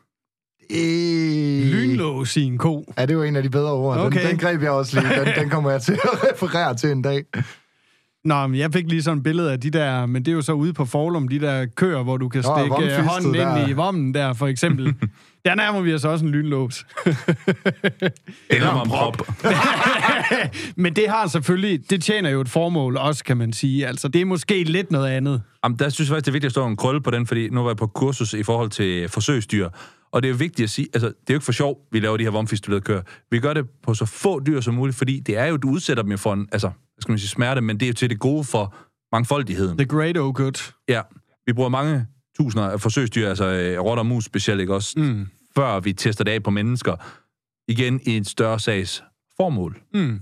Øh... 0.72 1.72
Lynlås 1.72 2.38
i 2.38 2.43
en 2.43 2.58
ko? 2.58 2.93
Ja, 2.98 3.05
det 3.05 3.17
var 3.17 3.24
en 3.24 3.36
af 3.36 3.43
de 3.43 3.50
bedre 3.50 3.72
ord. 3.72 3.98
Okay. 3.98 4.22
Den, 4.22 4.29
den 4.29 4.38
greb 4.38 4.62
jeg 4.62 4.72
også 4.72 5.00
lige. 5.00 5.19
Den, 5.19 5.27
den 5.41 5.50
kommer 5.50 5.72
jeg 5.72 5.81
til 5.81 5.93
at 5.93 6.31
referere 6.31 6.75
til 6.75 6.91
en 6.91 7.01
dag. 7.01 7.24
Nå, 8.24 8.48
men 8.48 8.60
jeg 8.60 8.74
fik 8.74 8.89
lige 8.89 9.03
sådan 9.03 9.17
et 9.17 9.24
billede 9.24 9.51
af 9.51 9.60
de 9.60 9.69
der, 9.69 10.05
men 10.05 10.25
det 10.25 10.31
er 10.31 10.36
jo 10.36 10.41
så 10.41 10.53
ude 10.53 10.74
på 10.74 10.86
Forlum, 10.86 11.27
de 11.27 11.39
der 11.39 11.65
køer, 11.65 12.03
hvor 12.03 12.17
du 12.17 12.29
kan 12.29 12.43
stikke 12.43 12.69
Nå, 12.69 13.03
hånden 13.03 13.34
der. 13.34 13.58
ind 13.58 13.69
i 13.69 13.74
vommen 13.74 14.13
der, 14.13 14.34
for 14.34 14.48
eksempel. 14.48 14.96
Der 15.46 15.55
nærmer 15.55 15.81
vi 15.81 15.93
os 15.93 16.05
også 16.05 16.25
en 16.25 16.31
lynlås. 16.31 16.86
Eller 18.50 18.81
en 18.81 18.89
prop. 18.89 19.17
Men 20.84 20.96
det 20.96 21.10
har 21.10 21.27
selvfølgelig, 21.27 21.89
det 21.89 22.03
tjener 22.03 22.29
jo 22.29 22.41
et 22.41 22.50
formål 22.50 22.98
også, 22.98 23.24
kan 23.24 23.38
man 23.38 23.53
sige. 23.53 23.88
Altså, 23.88 24.08
det 24.08 24.22
er 24.22 24.25
måske 24.25 24.63
lidt 24.63 24.91
noget 24.91 25.08
andet. 25.08 25.41
Jamen, 25.63 25.79
der 25.79 25.89
synes 25.89 26.10
jeg 26.10 26.15
faktisk, 26.15 26.25
det 26.25 26.31
er 26.31 26.34
vigtigt 26.34 26.50
at 26.50 26.51
stå 26.51 26.65
en 26.65 26.77
krølle 26.77 27.01
på 27.01 27.12
den, 27.12 27.27
fordi 27.27 27.50
nu 27.50 27.62
var 27.62 27.69
jeg 27.69 27.77
på 27.77 27.88
kursus 27.88 28.34
i 28.34 28.43
forhold 28.43 28.69
til 28.69 29.10
forsøgsdyr. 29.10 29.69
Og 30.12 30.24
det 30.24 30.27
er 30.29 30.31
jo 30.31 30.38
vigtigt 30.38 30.63
at 30.63 30.69
sige, 30.69 30.88
altså, 30.93 31.08
det 31.08 31.15
er 31.15 31.34
jo 31.34 31.36
ikke 31.36 31.46
for 31.46 31.51
sjov, 31.51 31.77
vi 31.91 32.00
laver 32.00 32.17
de 32.17 32.24
her 32.24 32.31
vomfistulerede 32.31 32.81
køer. 32.81 33.01
Vi 33.31 33.39
gør 33.39 33.53
det 33.53 33.65
på 33.84 33.93
så 33.93 34.05
få 34.05 34.39
dyr 34.39 34.62
som 34.62 34.74
muligt, 34.74 34.98
fordi 34.98 35.19
det 35.19 35.38
er 35.38 35.46
jo, 35.46 35.58
du 35.58 35.69
udsætter 35.69 36.03
dem 36.03 36.17
for 36.17 36.34
en, 36.34 36.48
altså, 36.51 36.72
skal 37.00 37.12
man 37.12 37.19
sige, 37.19 37.29
smerte, 37.29 37.62
men 37.62 37.79
det 37.79 37.86
er 37.86 37.88
jo 37.88 37.93
til 37.93 38.10
det 38.10 38.19
gode 38.19 38.43
for 38.43 38.75
mangfoldigheden. 39.12 39.77
The 39.77 39.88
great 39.88 40.17
oh 40.17 40.34
good. 40.34 40.74
Ja, 40.88 41.01
vi 41.46 41.53
bruger 41.53 41.69
mange 41.69 42.05
tusinder 42.38 42.67
af 42.67 42.81
forsøgsdyr, 42.81 43.29
altså 43.29 43.46
øh, 43.46 43.79
rotter 43.84 44.01
og 44.01 44.05
mus 44.05 44.25
specielt, 44.25 44.62
ikke 44.62 44.74
også? 44.74 45.00
Mm. 45.00 45.27
Før 45.55 45.79
vi 45.79 45.93
tester 45.93 46.24
det 46.24 46.31
af 46.31 46.43
på 46.43 46.50
mennesker. 46.50 46.96
Igen 47.67 48.00
i 48.03 48.17
en 48.17 48.25
større 48.25 48.60
sags 48.60 49.03
formål. 49.38 49.81
Mm. 49.93 50.22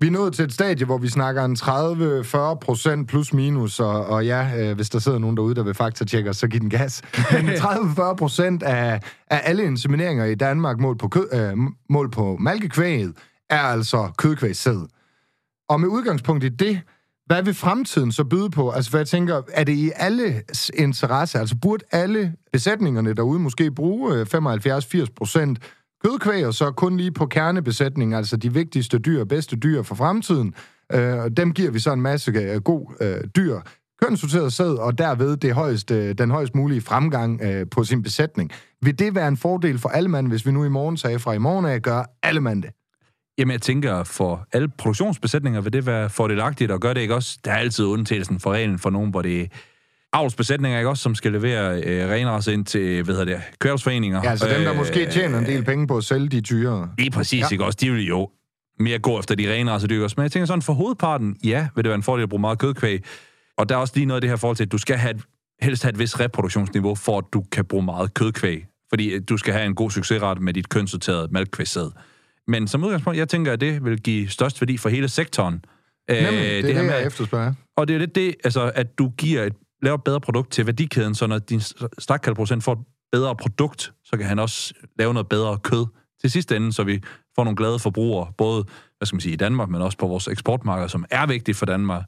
Vi 0.00 0.06
er 0.06 0.10
nået 0.10 0.34
til 0.34 0.44
et 0.44 0.52
stadie, 0.52 0.86
hvor 0.86 0.98
vi 0.98 1.08
snakker 1.08 1.44
en 1.44 1.56
30-40 1.56 2.54
procent 2.54 3.08
plus 3.08 3.32
minus, 3.32 3.80
og, 3.80 4.06
og 4.06 4.26
ja, 4.26 4.50
øh, 4.58 4.76
hvis 4.76 4.90
der 4.90 4.98
sidder 4.98 5.18
nogen 5.18 5.36
derude, 5.36 5.54
der 5.54 5.62
vil 5.62 5.74
faktatjekke 5.74 6.30
os, 6.30 6.36
så 6.36 6.48
giv 6.48 6.60
den 6.60 6.70
gas. 6.70 7.02
Men 7.32 7.48
30-40 7.64 8.14
procent 8.14 8.62
af, 8.62 9.00
af 9.30 9.40
alle 9.44 9.64
insemineringer 9.64 10.24
i 10.24 10.34
Danmark 10.34 10.78
mål 10.78 10.98
på, 10.98 11.08
kød, 11.08 11.28
øh, 11.32 11.56
mål 11.90 12.10
på 12.10 12.36
malkekvæget 12.40 13.12
er 13.50 13.60
altså 13.60 14.10
kødkvægssæd. 14.18 14.80
Og 15.68 15.80
med 15.80 15.88
udgangspunkt 15.88 16.44
i 16.44 16.48
det, 16.48 16.80
hvad 17.26 17.42
vil 17.42 17.54
fremtiden 17.54 18.12
så 18.12 18.24
byde 18.24 18.50
på? 18.50 18.70
Altså, 18.70 18.90
hvad 18.90 19.00
jeg 19.00 19.08
tænker, 19.08 19.42
er 19.52 19.64
det 19.64 19.72
i 19.72 19.90
alles 19.96 20.70
interesse? 20.74 21.38
Altså, 21.38 21.56
burde 21.62 21.84
alle 21.92 22.34
besætningerne 22.52 23.14
derude 23.14 23.40
måske 23.40 23.70
bruge 23.70 24.22
75-80 24.22 24.98
øh, 24.98 25.06
procent 25.16 25.58
kødkvæg, 26.04 26.46
og 26.46 26.54
så 26.54 26.70
kun 26.70 26.96
lige 26.96 27.12
på 27.12 27.26
kernebesætning, 27.26 28.14
altså 28.14 28.36
de 28.36 28.52
vigtigste 28.52 28.98
dyr, 28.98 29.24
bedste 29.24 29.56
dyr 29.56 29.82
for 29.82 29.94
fremtiden. 29.94 30.54
Øh, 30.92 31.30
dem 31.36 31.52
giver 31.52 31.70
vi 31.70 31.78
så 31.78 31.92
en 31.92 32.00
masse 32.00 32.30
øh, 32.30 32.60
god 32.60 32.96
øh, 33.00 33.28
dyr, 33.36 33.60
kønssorteret 34.02 34.52
sæd, 34.52 34.78
og 34.78 34.98
derved 34.98 35.36
det 35.36 35.54
højeste, 35.54 36.12
den 36.12 36.30
højst 36.30 36.54
mulige 36.54 36.80
fremgang 36.80 37.40
øh, 37.42 37.66
på 37.70 37.84
sin 37.84 38.02
besætning. 38.02 38.50
Vil 38.82 38.98
det 38.98 39.14
være 39.14 39.28
en 39.28 39.36
fordel 39.36 39.78
for 39.78 39.88
alle 39.88 40.08
mand, 40.08 40.28
hvis 40.28 40.46
vi 40.46 40.52
nu 40.52 40.64
i 40.64 40.68
morgen 40.68 40.96
sagde 40.96 41.18
fra 41.18 41.32
i 41.32 41.38
morgen 41.38 41.66
af, 41.66 41.82
gør 41.82 42.04
alle 42.22 42.40
mand 42.40 42.62
det? 42.62 42.70
Jamen, 43.38 43.52
jeg 43.52 43.62
tænker, 43.62 44.04
for 44.04 44.46
alle 44.52 44.68
produktionsbesætninger 44.68 45.60
vil 45.60 45.72
det 45.72 45.86
være 45.86 46.10
fordelagtigt, 46.10 46.70
at 46.70 46.80
gøre 46.80 46.94
det 46.94 47.00
ikke 47.00 47.14
også? 47.14 47.38
Der 47.44 47.52
er 47.52 47.56
altid 47.56 47.84
undtagelsen 47.84 48.40
for 48.40 48.52
reglen 48.52 48.78
for 48.78 48.90
nogen, 48.90 49.10
hvor 49.10 49.22
det 49.22 49.52
avlsbesætninger, 50.14 50.78
ikke 50.78 50.90
også, 50.90 51.02
som 51.02 51.14
skal 51.14 51.32
levere 51.32 51.82
øh, 51.82 52.10
renrasse 52.10 52.52
ind 52.52 52.64
til, 52.64 53.02
hvad 53.02 53.14
hedder 53.14 53.34
det, 53.34 53.42
kørsforeninger. 53.58 54.20
Ja, 54.24 54.30
altså 54.30 54.48
dem, 54.48 54.62
der 54.62 54.72
øh, 54.72 54.78
måske 54.78 55.10
tjener 55.10 55.38
en 55.38 55.46
del 55.46 55.64
penge 55.64 55.86
på 55.86 55.96
at 55.96 56.04
sælge 56.04 56.28
de 56.28 56.40
tyre. 56.40 56.90
Lige 56.98 57.10
præcis, 57.10 57.40
ja. 57.40 57.46
ikke 57.52 57.64
også? 57.64 57.78
De 57.80 57.90
vil 57.90 58.06
jo 58.06 58.30
mere 58.78 58.98
gå 58.98 59.18
efter 59.18 59.34
de 59.34 59.52
renrasse 59.52 59.88
dyr 59.88 60.02
også. 60.02 60.14
Men 60.16 60.22
jeg 60.22 60.32
tænker 60.32 60.46
sådan, 60.46 60.62
for 60.62 60.72
hovedparten, 60.72 61.36
ja, 61.44 61.68
vil 61.74 61.84
det 61.84 61.88
være 61.88 61.96
en 61.96 62.02
fordel 62.02 62.22
at 62.22 62.28
bruge 62.28 62.40
meget 62.40 62.58
kødkvæg. 62.58 63.04
Og 63.56 63.68
der 63.68 63.74
er 63.74 63.78
også 63.78 63.92
lige 63.96 64.06
noget 64.06 64.16
af 64.16 64.20
det 64.20 64.30
her 64.30 64.36
forhold 64.36 64.56
til, 64.56 64.64
at 64.64 64.72
du 64.72 64.78
skal 64.78 64.96
have 64.96 65.20
helst 65.62 65.82
have 65.82 65.90
et 65.90 65.98
vis 65.98 66.20
reproduktionsniveau, 66.20 66.94
for 66.94 67.18
at 67.18 67.24
du 67.32 67.44
kan 67.52 67.64
bruge 67.64 67.84
meget 67.84 68.14
kødkvæg. 68.14 68.64
Fordi 68.90 69.10
øh, 69.10 69.22
du 69.28 69.36
skal 69.36 69.52
have 69.52 69.66
en 69.66 69.74
god 69.74 69.90
succesret 69.90 70.40
med 70.40 70.52
dit 70.54 70.68
kønssorterede 70.68 71.28
malkkvægsæd. 71.30 71.90
Men 72.48 72.68
som 72.68 72.84
udgangspunkt, 72.84 73.18
jeg 73.18 73.28
tænker, 73.28 73.52
at 73.52 73.60
det 73.60 73.84
vil 73.84 74.00
give 74.00 74.28
størst 74.28 74.60
værdi 74.60 74.76
for 74.76 74.88
hele 74.88 75.08
sektoren. 75.08 75.64
Nemlig, 76.08 76.32
det 76.32 76.58
er 76.58 76.62
det, 76.62 76.74
her 76.74 76.82
med, 76.82 76.94
jeg 76.94 77.06
efterspørger. 77.06 77.54
Og 77.76 77.88
det 77.88 77.94
er 77.94 77.98
lidt 77.98 78.14
det, 78.14 78.34
altså, 78.44 78.72
at 78.74 78.98
du 78.98 79.08
giver 79.08 79.42
et 79.42 79.54
laver 79.84 79.98
et 79.98 80.04
bedre 80.04 80.20
produkt 80.20 80.52
til 80.52 80.66
værdikæden, 80.66 81.14
så 81.14 81.26
når 81.26 81.38
din 81.38 81.60
stakkalproducent 81.98 82.64
får 82.64 82.72
et 82.72 82.78
bedre 83.12 83.36
produkt, 83.36 83.92
så 84.04 84.16
kan 84.16 84.26
han 84.26 84.38
også 84.38 84.74
lave 84.98 85.14
noget 85.14 85.28
bedre 85.28 85.58
kød 85.58 85.86
til 86.20 86.30
sidste 86.30 86.56
ende, 86.56 86.72
så 86.72 86.84
vi 86.84 87.02
får 87.36 87.44
nogle 87.44 87.56
glade 87.56 87.78
forbrugere, 87.78 88.32
både 88.38 88.64
hvad 88.98 89.06
skal 89.06 89.16
man 89.16 89.20
sige, 89.20 89.32
i 89.32 89.36
Danmark, 89.36 89.68
men 89.68 89.82
også 89.82 89.98
på 89.98 90.06
vores 90.06 90.28
eksportmarked, 90.28 90.88
som 90.88 91.04
er 91.10 91.26
vigtigt 91.26 91.56
for 91.56 91.66
Danmark. 91.66 92.02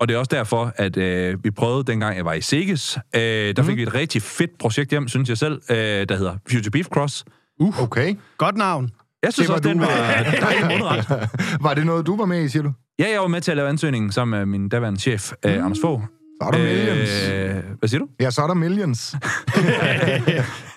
Og 0.00 0.08
det 0.08 0.14
er 0.14 0.18
også 0.18 0.30
derfor, 0.34 0.72
at 0.76 0.96
øh, 0.96 1.44
vi 1.44 1.50
prøvede, 1.50 1.84
dengang 1.84 2.16
jeg 2.16 2.24
var 2.24 2.32
i 2.32 2.40
Seges, 2.40 2.98
øh, 3.14 3.20
der 3.20 3.62
mm. 3.62 3.68
fik 3.68 3.76
vi 3.76 3.82
et 3.82 3.94
rigtig 3.94 4.22
fedt 4.22 4.58
projekt 4.58 4.90
hjem, 4.90 5.08
synes 5.08 5.28
jeg 5.28 5.38
selv, 5.38 5.62
øh, 5.70 5.76
der 5.76 6.16
hedder 6.16 6.36
Future 6.50 6.70
Beef 6.70 6.86
Cross. 6.86 7.24
Uh, 7.60 7.82
okay. 7.82 8.14
Godt 8.38 8.56
navn. 8.56 8.90
Jeg 9.22 9.32
synes 9.32 9.46
det 9.46 9.56
også, 9.56 9.68
den 9.68 9.80
var 9.80 9.86
dejlig 10.40 11.04
Var 11.66 11.74
det 11.74 11.86
noget, 11.86 12.06
du 12.06 12.16
var 12.16 12.26
med 12.26 12.44
i, 12.44 12.48
siger 12.48 12.62
du? 12.62 12.72
Ja, 12.98 13.10
jeg 13.12 13.20
var 13.20 13.28
med 13.28 13.40
til 13.40 13.50
at 13.50 13.56
lave 13.56 13.68
ansøgningen 13.68 14.12
sammen 14.12 14.38
med 14.38 14.46
min 14.46 14.68
daværende 14.68 15.00
chef, 15.00 15.32
mm. 15.32 15.50
Anders 15.50 15.78
Fogh. 15.80 16.02
Så 16.42 16.46
er 16.46 16.50
der 16.50 16.58
millions. 16.58 17.28
Øh, 17.28 17.78
hvad 17.78 17.88
siger 17.88 18.00
du? 18.00 18.08
Ja, 18.20 18.30
så 18.30 18.42
er 18.42 18.46
der 18.46 18.54
millions. 18.54 19.10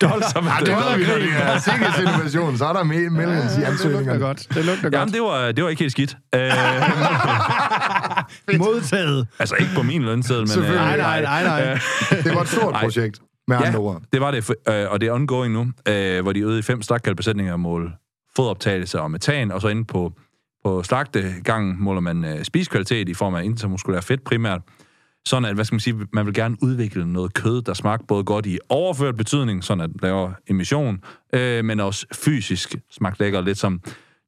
Dollars. 0.00 0.34
Ja, 0.34 0.40
det 0.60 0.76
ved 0.76 0.96
vi, 0.96 1.04
det 1.04 1.42
er 1.42 1.58
sikkert 1.70 1.98
innovation. 1.98 2.58
Så 2.58 2.64
er 2.66 2.72
der 2.72 2.82
millions 2.82 3.58
i 3.58 3.62
ansøgningerne. 3.62 4.12
Det 4.12 4.20
godt. 4.20 4.46
Det 4.54 4.64
lugter 4.64 4.82
godt. 4.82 4.94
Jamen, 4.94 5.14
det 5.14 5.22
var, 5.22 5.52
det 5.52 5.64
var 5.64 5.70
ikke 5.70 5.80
helt 5.80 5.92
skidt. 5.92 6.16
Øh, 8.48 8.58
Modtaget. 8.58 9.26
Altså, 9.38 9.56
ikke 9.56 9.72
på 9.76 9.82
min 9.82 10.02
lønseddel, 10.02 10.48
men... 10.56 10.64
Øh, 10.64 10.74
nej, 10.74 10.96
nej, 10.96 11.22
nej, 11.22 11.42
nej. 11.42 11.78
det 12.10 12.34
var 12.34 12.40
et 12.40 12.48
stort 12.48 12.74
projekt, 12.74 13.20
med 13.48 13.56
andre 13.56 13.68
ja, 13.68 13.78
ord. 13.78 14.02
det 14.12 14.20
var 14.20 14.30
det, 14.30 14.50
og 14.66 15.00
det 15.00 15.08
er 15.08 15.12
ongoing 15.12 15.52
nu, 15.52 15.66
hvor 16.22 16.32
de 16.32 16.40
øvede 16.40 16.58
i 16.58 16.62
fem 16.62 16.82
stakkalbesætninger 16.82 17.56
mål 17.56 17.92
fodoptagelse 18.36 19.00
og 19.00 19.10
metan, 19.10 19.52
og 19.52 19.60
så 19.60 19.68
inde 19.68 19.84
på, 19.84 20.12
på 20.64 20.82
slagtegangen 20.82 21.76
måler 21.78 22.00
man 22.00 22.44
spiskvalitet 22.44 23.08
i 23.08 23.14
form 23.14 23.34
af 23.34 23.44
intermuskulær 23.44 24.00
fedt 24.00 24.24
primært, 24.24 24.60
sådan 25.26 25.44
at, 25.44 25.54
hvad 25.54 25.64
skal 25.64 25.74
man 25.74 25.80
sige, 25.80 25.96
man 26.12 26.26
vil 26.26 26.34
gerne 26.34 26.56
udvikle 26.62 27.12
noget 27.12 27.34
kød, 27.34 27.62
der 27.62 27.74
smager 27.74 27.98
både 28.08 28.24
godt 28.24 28.46
i 28.46 28.58
overført 28.68 29.16
betydning, 29.16 29.64
sådan 29.64 29.84
at 29.84 29.90
laver 30.02 30.32
emission, 30.48 30.98
øh, 31.34 31.64
men 31.64 31.80
også 31.80 32.06
fysisk 32.14 32.76
smagt 32.90 33.20
lækker, 33.20 33.40
lidt 33.40 33.58
som 33.58 33.80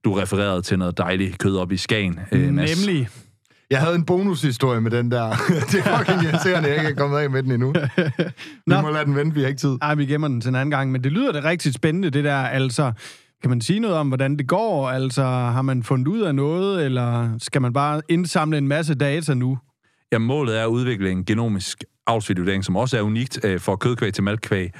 du 0.05 0.13
refererede 0.13 0.63
til 0.63 0.79
noget 0.79 0.99
dejligt 0.99 1.39
kød 1.39 1.57
op 1.57 1.73
i 1.73 1.77
Skagen. 1.77 2.21
Øh, 2.33 2.41
Nemlig. 2.41 3.09
Jeg 3.71 3.81
havde 3.81 3.95
en 3.95 4.05
bonushistorie 4.05 4.81
med 4.81 4.91
den 4.91 5.11
der. 5.11 5.29
det 5.73 5.81
er 5.81 5.99
fucking 5.99 6.23
irriterende, 6.23 6.69
jeg 6.69 6.79
ikke 6.79 6.91
er 6.91 6.95
kommet 6.95 7.19
af 7.19 7.31
med 7.31 7.43
den 7.43 7.53
endnu. 7.53 7.75
Vi 8.67 8.75
må 8.83 8.91
lade 8.91 9.05
den 9.05 9.17
vente, 9.17 9.35
vi 9.35 9.41
har 9.41 9.49
ikke 9.49 9.61
tid. 9.61 9.77
Nej, 9.81 9.95
vi 9.95 10.07
gemmer 10.07 10.29
den 10.29 10.41
til 10.41 10.49
en 10.49 10.55
anden 10.55 10.71
gang, 10.71 10.93
men 10.93 11.05
det 11.05 11.13
lyder 11.13 11.33
det 11.33 11.45
rigtig 11.45 11.75
spændende, 11.75 12.11
det 12.11 12.25
der, 12.25 12.37
altså... 12.37 12.93
Kan 13.43 13.51
man 13.51 13.61
sige 13.61 13.81
noget 13.81 13.97
om, 13.97 14.09
hvordan 14.09 14.37
det 14.37 14.49
går? 14.49 14.89
Altså, 14.89 15.23
har 15.25 15.63
man 15.63 15.83
fundet 15.83 16.09
ud 16.09 16.21
af 16.21 16.35
noget, 16.35 16.85
eller 16.85 17.39
skal 17.39 17.63
man 17.63 17.73
bare 17.73 18.03
indsamle 18.09 18.59
en 18.59 18.69
masse 18.69 18.95
data 18.95 19.35
nu? 19.35 19.59
Ja, 20.13 20.19
målet 20.19 20.59
er 20.59 20.63
at 20.63 20.69
udvikle 20.69 21.11
en 21.11 21.25
genomisk 21.25 21.85
avlsvildvurdering, 22.07 22.65
som 22.65 22.77
også 22.77 22.99
er 22.99 23.03
unikt 23.03 23.45
øh, 23.45 23.61
for 23.61 23.77
kødkvæg 23.77 24.15
til 24.15 24.25
malkkvæg. 24.25 24.71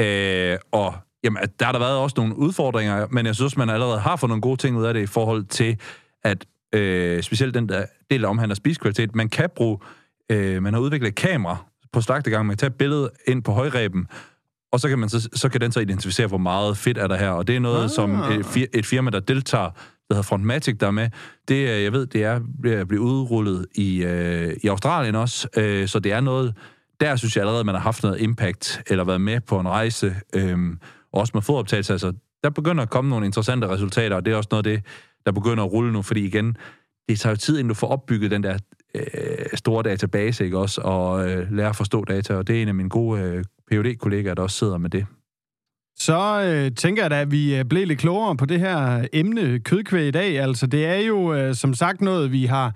Øh, 0.00 0.58
og 0.72 0.94
jamen, 1.24 1.42
der 1.58 1.64
har 1.64 1.72
der 1.72 1.78
været 1.78 1.98
også 1.98 2.14
nogle 2.16 2.36
udfordringer, 2.36 3.06
men 3.10 3.26
jeg 3.26 3.34
synes, 3.34 3.56
man 3.56 3.70
allerede 3.70 3.98
har 3.98 4.16
fået 4.16 4.28
nogle 4.28 4.40
gode 4.40 4.56
ting 4.56 4.76
ud 4.76 4.84
af 4.84 4.94
det 4.94 5.02
i 5.02 5.06
forhold 5.06 5.44
til, 5.44 5.76
at 6.24 6.46
øh, 6.74 7.22
specielt 7.22 7.54
den 7.54 7.68
der 7.68 7.84
del, 8.10 8.22
der 8.22 8.28
omhandler 8.28 8.54
spiskvalitet, 8.54 9.14
man 9.14 9.28
kan 9.28 9.48
bruge, 9.56 9.78
øh, 10.30 10.62
man 10.62 10.74
har 10.74 10.80
udviklet 10.80 11.08
et 11.08 11.14
kamera 11.14 11.56
på 11.92 12.00
slagtegang, 12.00 12.46
man 12.46 12.56
kan 12.56 12.58
tage 12.58 12.68
et 12.70 12.74
billede 12.74 13.10
ind 13.26 13.42
på 13.42 13.52
højreben, 13.52 14.06
og 14.72 14.80
så 14.80 14.88
kan, 14.88 14.98
man 14.98 15.08
så, 15.08 15.28
så 15.34 15.48
kan 15.48 15.60
den 15.60 15.72
så 15.72 15.80
identificere, 15.80 16.26
hvor 16.26 16.38
meget 16.38 16.76
fedt 16.76 16.98
er 16.98 17.06
der 17.06 17.16
her. 17.16 17.30
Og 17.30 17.46
det 17.46 17.56
er 17.56 17.60
noget, 17.60 17.84
ah. 17.84 17.90
som 17.90 18.20
et, 18.20 18.46
fir, 18.46 18.66
et 18.72 18.86
firma, 18.86 19.10
der 19.10 19.20
deltager, 19.20 19.70
der 20.08 20.14
hedder 20.14 20.22
Frontmatic, 20.22 20.78
der 20.78 20.86
er 20.86 20.90
med. 20.90 21.08
Det, 21.48 21.54
øh, 21.54 21.82
jeg 21.82 21.92
ved, 21.92 22.06
det 22.06 22.24
er 22.24 22.40
at 22.80 22.88
blive 22.88 23.00
udrullet 23.00 23.66
i, 23.74 24.04
øh, 24.04 24.56
i 24.62 24.66
Australien 24.68 25.14
også. 25.14 25.48
Øh, 25.56 25.88
så 25.88 25.98
det 25.98 26.12
er 26.12 26.20
noget, 26.20 26.54
der 27.00 27.16
synes 27.16 27.36
jeg 27.36 27.42
allerede, 27.42 27.64
man 27.64 27.74
har 27.74 27.82
haft 27.82 28.02
noget 28.02 28.20
impact, 28.20 28.82
eller 28.86 29.04
været 29.04 29.20
med 29.20 29.40
på 29.40 29.60
en 29.60 29.68
rejse, 29.68 30.16
øh, 30.34 30.58
også 31.12 31.30
med 31.34 31.42
fodoptagelse. 31.42 31.92
Altså, 31.92 32.12
der 32.42 32.50
begynder 32.50 32.82
at 32.82 32.90
komme 32.90 33.10
nogle 33.10 33.26
interessante 33.26 33.68
resultater, 33.68 34.16
og 34.16 34.24
det 34.24 34.32
er 34.32 34.36
også 34.36 34.48
noget 34.50 34.66
af 34.66 34.72
det, 34.72 34.84
der 35.26 35.32
begynder 35.32 35.64
at 35.64 35.72
rulle 35.72 35.92
nu, 35.92 36.02
fordi 36.02 36.26
igen, 36.26 36.56
det 37.08 37.20
tager 37.20 37.32
jo 37.32 37.36
tid, 37.36 37.58
inden 37.58 37.68
du 37.68 37.74
får 37.74 37.86
opbygget 37.88 38.30
den 38.30 38.42
der 38.42 38.58
øh, 38.94 39.02
store 39.54 39.82
database, 39.82 40.44
ikke 40.44 40.58
også, 40.58 40.80
og 40.80 41.30
øh, 41.30 41.52
lære 41.52 41.68
at 41.68 41.76
forstå 41.76 42.04
data, 42.04 42.34
og 42.34 42.46
det 42.46 42.58
er 42.58 42.62
en 42.62 42.68
af 42.68 42.74
mine 42.74 42.88
gode 42.88 43.22
øh, 43.22 43.44
phd 43.70 43.98
kollegaer 43.98 44.34
der 44.34 44.42
også 44.42 44.58
sidder 44.58 44.78
med 44.78 44.90
det. 44.90 45.06
Så 45.98 46.42
øh, 46.42 46.76
tænker 46.76 47.02
jeg 47.02 47.10
da, 47.10 47.20
at 47.20 47.30
vi 47.30 47.56
øh, 47.56 47.64
blev 47.64 47.86
lidt 47.86 47.98
klogere 47.98 48.36
på 48.36 48.46
det 48.46 48.60
her 48.60 49.06
emne 49.12 49.58
kødkvæg 49.58 50.08
i 50.08 50.10
dag. 50.10 50.40
Altså, 50.40 50.66
det 50.66 50.86
er 50.86 50.98
jo 50.98 51.34
øh, 51.34 51.54
som 51.54 51.74
sagt 51.74 52.00
noget, 52.00 52.32
vi 52.32 52.44
har 52.44 52.74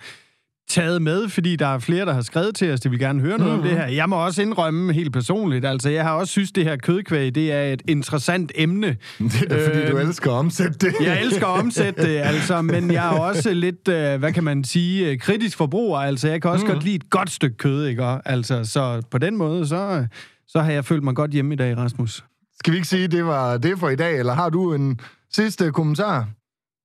taget 0.69 1.03
med, 1.03 1.29
fordi 1.29 1.57
der 1.57 1.67
er 1.67 1.79
flere, 1.79 2.07
der 2.07 2.13
har 2.13 2.23
skrevet 2.23 2.55
til 2.55 2.73
os, 2.73 2.81
de 2.81 2.91
vil 2.91 2.99
gerne 2.99 3.21
høre 3.21 3.39
noget 3.39 3.53
mm-hmm. 3.53 3.69
om 3.71 3.77
det 3.77 3.79
her. 3.79 3.87
Jeg 3.87 4.09
må 4.09 4.25
også 4.25 4.43
indrømme 4.43 4.93
helt 4.93 5.13
personligt, 5.13 5.65
altså 5.65 5.91
jeg 5.91 6.05
har 6.05 6.13
også 6.13 6.31
synes, 6.31 6.53
det 6.53 6.65
her 6.65 6.77
kødkvæg, 6.77 7.35
det 7.35 7.53
er 7.53 7.63
et 7.63 7.83
interessant 7.89 8.53
emne. 8.55 8.87
Det 9.19 9.43
er 9.43 9.49
da, 9.49 9.69
fordi 9.69 9.81
øh, 9.81 9.91
du 9.91 9.97
elsker 9.97 10.31
at 10.31 10.35
omsætte 10.35 10.79
det. 10.79 10.95
Jeg 11.01 11.23
elsker 11.23 11.47
at 11.47 11.61
omsætte 11.61 12.03
det, 12.03 12.19
altså, 12.19 12.63
men 12.63 12.91
jeg 12.93 13.15
er 13.15 13.19
også 13.19 13.53
lidt, 13.53 13.89
øh, 13.89 14.19
hvad 14.19 14.33
kan 14.33 14.45
man 14.45 14.65
sige, 14.65 15.11
øh, 15.11 15.19
kritisk 15.19 15.57
forbruger. 15.57 15.99
Altså 15.99 16.29
jeg 16.29 16.43
kan 16.43 16.51
også 16.51 16.67
mm. 16.67 16.73
godt 16.73 16.85
lide 16.85 16.95
et 16.97 17.11
godt 17.11 17.31
stykke 17.31 17.57
kød, 17.57 17.87
ikke? 17.87 18.05
Altså, 18.25 18.65
så 18.65 19.03
på 19.11 19.19
den 19.19 19.37
måde, 19.37 19.67
så, 19.67 20.07
så 20.49 20.61
har 20.61 20.73
jeg 20.73 20.85
følt 20.85 21.05
mig 21.05 21.15
godt 21.15 21.31
hjemme 21.31 21.55
i 21.55 21.57
dag, 21.57 21.77
Rasmus. 21.77 22.25
Skal 22.61 22.73
vi 22.73 22.77
ikke 22.77 22.89
sige, 22.89 23.09
det 23.09 23.25
var 23.25 23.59
det 23.59 23.79
for 23.79 23.89
i 23.89 23.97
dag, 23.97 24.19
eller 24.19 24.35
har 24.35 24.51
du 24.51 24.75
en 24.75 25.01
sidste 25.33 25.73
kommentar? 25.73 26.27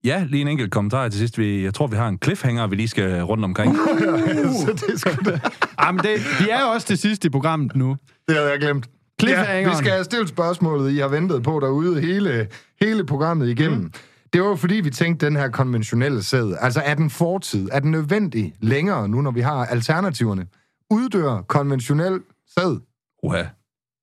Ja, 0.04 0.26
lige 0.30 0.42
en 0.42 0.48
enkelt 0.48 0.72
kommentar 0.72 1.10
til 1.10 1.20
sidst. 1.20 1.38
Vi, 1.38 1.64
jeg 1.64 1.74
tror, 1.74 1.88
vi 1.88 1.96
har 1.96 2.08
en 2.08 2.20
cliffhanger, 2.24 2.68
vi 2.68 2.76
lige 2.76 2.88
skal 2.88 3.22
rundt 3.24 3.46
omkring. 3.46 3.72
Uh! 3.80 4.66
så 4.66 4.86
det 4.88 5.00
skal 5.00 5.18
det. 5.26 5.42
Jamen, 5.82 6.04
det, 6.04 6.20
vi 6.40 6.50
er 6.50 6.64
også 6.64 6.88
til 6.88 6.98
sidst 6.98 7.26
i 7.26 7.30
programmet 7.30 7.76
nu. 7.76 7.98
Det 8.28 8.36
havde 8.36 8.50
jeg 8.50 8.60
glemt. 8.60 8.90
Ja, 9.24 9.70
vi 9.70 9.76
skal 9.76 9.92
have 9.92 10.04
stillet 10.04 10.30
spørgsmålet, 10.30 10.92
I 10.92 10.98
har 10.98 11.08
ventet 11.08 11.44
på 11.44 11.60
derude 11.60 12.02
hele, 12.02 12.48
hele 12.82 13.06
programmet 13.06 13.50
igennem. 13.50 13.80
Mm. 13.80 13.92
Det 14.34 14.42
var 14.42 14.48
jo 14.48 14.56
fordi, 14.56 14.76
vi 14.76 14.90
tænkte, 14.90 15.26
den 15.26 15.36
her 15.36 15.50
konventionelle 15.50 16.24
sæd, 16.24 16.54
altså 16.60 16.82
er 16.86 16.96
den 16.96 17.10
fortid, 17.10 17.70
er 17.72 17.80
den 17.80 17.92
nødvendig 17.92 18.54
længere 18.62 19.10
nu, 19.10 19.22
når 19.22 19.32
vi 19.32 19.42
har 19.42 19.66
alternativerne? 19.66 20.48
Uddør 20.92 21.42
konventionel 21.42 22.20
sæd? 22.58 22.80
Uha, 23.24 23.44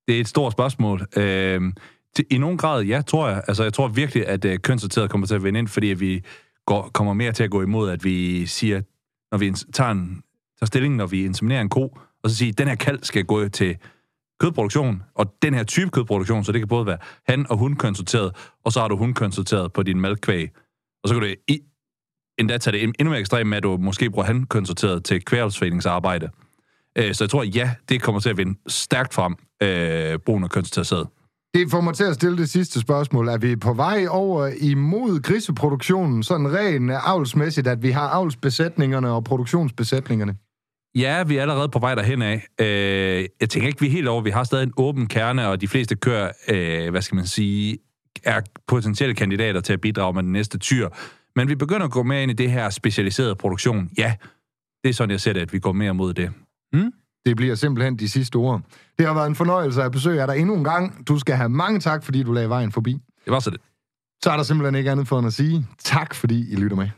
det 0.08 0.16
er 0.16 0.20
et 0.20 0.28
stort 0.28 0.52
spørgsmål. 0.52 1.06
Øh, 1.16 1.72
til, 2.16 2.24
I 2.30 2.38
nogen 2.38 2.58
grad, 2.58 2.82
ja, 2.82 3.02
tror 3.06 3.28
jeg. 3.28 3.42
Altså, 3.48 3.62
jeg 3.62 3.72
tror 3.72 3.88
virkelig, 3.88 4.26
at 4.26 4.44
øh, 4.44 4.58
kønssorteret 4.58 5.10
kommer 5.10 5.26
til 5.26 5.34
at 5.34 5.44
vinde 5.44 5.58
ind, 5.58 5.68
fordi 5.68 5.90
at 5.90 6.00
vi 6.00 6.22
går, 6.66 6.90
kommer 6.94 7.12
mere 7.14 7.32
til 7.32 7.44
at 7.44 7.50
gå 7.50 7.62
imod, 7.62 7.90
at 7.90 8.04
vi 8.04 8.46
siger, 8.46 8.80
når 9.32 9.38
vi 9.38 9.52
tager, 9.72 9.90
en, 9.90 10.22
tager 10.58 10.66
stilling, 10.66 10.96
når 10.96 11.06
vi 11.06 11.24
inseminerer 11.24 11.60
en 11.60 11.68
ko, 11.68 11.98
og 12.22 12.30
så 12.30 12.36
siger, 12.36 12.52
at 12.52 12.58
den 12.58 12.68
her 12.68 12.74
kald 12.74 12.98
skal 13.02 13.24
gå 13.24 13.48
til 13.48 13.76
kødproduktion, 14.40 15.02
og 15.14 15.34
den 15.42 15.54
her 15.54 15.64
type 15.64 15.90
kødproduktion, 15.90 16.44
så 16.44 16.52
det 16.52 16.60
kan 16.60 16.68
både 16.68 16.86
være 16.86 16.98
han- 17.28 17.46
og 17.50 17.56
hun 17.56 17.76
kønssorteret, 17.76 18.36
og 18.64 18.72
så 18.72 18.80
har 18.80 18.88
du 18.88 18.96
hun 18.96 19.14
kønssorteret 19.14 19.72
på 19.72 19.82
din 19.82 20.00
malkvæg. 20.00 20.50
Og 21.02 21.08
så 21.08 21.14
kan 21.14 21.22
du 21.22 21.34
i, 21.48 21.60
endda 22.38 22.58
tage 22.58 22.72
det 22.72 22.82
endnu 22.82 23.10
mere 23.10 23.20
ekstremt 23.20 23.50
med, 23.50 23.56
at 23.56 23.62
du 23.62 23.76
måske 23.76 24.10
bruger 24.10 24.26
han 24.26 24.46
kønssorteret 24.46 25.04
til 25.04 25.24
kvælsforeningsarbejde. 25.24 26.28
Øh, 26.98 27.14
så 27.14 27.24
jeg 27.24 27.30
tror, 27.30 27.42
ja, 27.42 27.74
det 27.88 28.02
kommer 28.02 28.20
til 28.20 28.30
at 28.30 28.36
vinde 28.36 28.58
stærkt 28.66 29.14
frem, 29.14 29.36
øh, 29.62 30.18
brugen 30.18 30.44
af 30.44 30.50
kønssorteret 30.50 31.06
det 31.54 31.70
får 31.70 31.80
mig 31.80 31.94
til 31.94 32.04
at 32.04 32.14
stille 32.14 32.38
det 32.38 32.50
sidste 32.50 32.80
spørgsmål. 32.80 33.28
Er 33.28 33.38
vi 33.38 33.56
på 33.56 33.72
vej 33.72 34.06
over 34.08 34.50
imod 34.60 35.22
griseproduktionen, 35.22 36.22
sådan 36.22 36.54
rent 36.54 36.90
avlsmæssigt, 36.90 37.66
at 37.66 37.82
vi 37.82 37.90
har 37.90 38.08
avlsbesætningerne 38.08 39.10
og 39.10 39.24
produktionsbesætningerne? 39.24 40.34
Ja, 40.94 41.22
vi 41.22 41.36
er 41.36 41.42
allerede 41.42 41.68
på 41.68 41.78
vej 41.78 41.94
derhen 41.94 42.22
af. 42.22 42.46
Øh, 42.60 43.28
jeg 43.40 43.50
tænker 43.50 43.68
ikke, 43.68 43.80
vi 43.80 43.86
er 43.86 43.90
helt 43.90 44.08
over. 44.08 44.22
Vi 44.22 44.30
har 44.30 44.44
stadig 44.44 44.62
en 44.62 44.72
åben 44.76 45.06
kerne, 45.06 45.48
og 45.48 45.60
de 45.60 45.68
fleste 45.68 45.96
kører, 45.96 46.30
øh, 46.48 46.90
hvad 46.90 47.02
skal 47.02 47.16
man 47.16 47.26
sige, 47.26 47.78
er 48.24 48.40
potentielle 48.68 49.14
kandidater 49.14 49.60
til 49.60 49.72
at 49.72 49.80
bidrage 49.80 50.12
med 50.12 50.22
den 50.22 50.32
næste 50.32 50.58
tyr. 50.58 50.88
Men 51.36 51.48
vi 51.48 51.54
begynder 51.54 51.86
at 51.86 51.92
gå 51.92 52.02
mere 52.02 52.22
ind 52.22 52.30
i 52.30 52.34
det 52.34 52.50
her 52.50 52.70
specialiserede 52.70 53.36
produktion. 53.36 53.90
Ja, 53.98 54.14
det 54.84 54.88
er 54.88 54.94
sådan, 54.94 55.10
jeg 55.10 55.20
ser 55.20 55.32
det, 55.32 55.40
at 55.40 55.52
vi 55.52 55.58
går 55.58 55.72
mere 55.72 55.94
mod 55.94 56.14
det. 56.14 56.32
Hmm? 56.72 56.92
Det 57.26 57.36
bliver 57.36 57.54
simpelthen 57.54 57.96
de 57.98 58.08
sidste 58.08 58.36
ord. 58.36 58.60
Det 58.98 59.06
har 59.06 59.14
været 59.14 59.26
en 59.26 59.34
fornøjelse 59.34 59.82
at 59.82 59.92
besøge 59.92 60.26
dig 60.26 60.38
endnu 60.38 60.54
en 60.54 60.64
gang. 60.64 61.08
Du 61.08 61.18
skal 61.18 61.34
have 61.34 61.48
mange 61.48 61.80
tak, 61.80 62.04
fordi 62.04 62.22
du 62.22 62.32
lagde 62.32 62.48
vejen 62.48 62.72
forbi. 62.72 62.92
Det 63.24 63.32
var 63.32 63.40
så 63.40 63.50
det. 63.50 63.60
Så 64.24 64.30
er 64.30 64.36
der 64.36 64.42
simpelthen 64.42 64.74
ikke 64.74 64.90
andet 64.90 65.08
for 65.08 65.18
end 65.18 65.26
at 65.26 65.32
sige 65.32 65.66
tak, 65.84 66.14
fordi 66.14 66.52
I 66.52 66.56
lytter 66.56 66.76
med. 66.76 66.88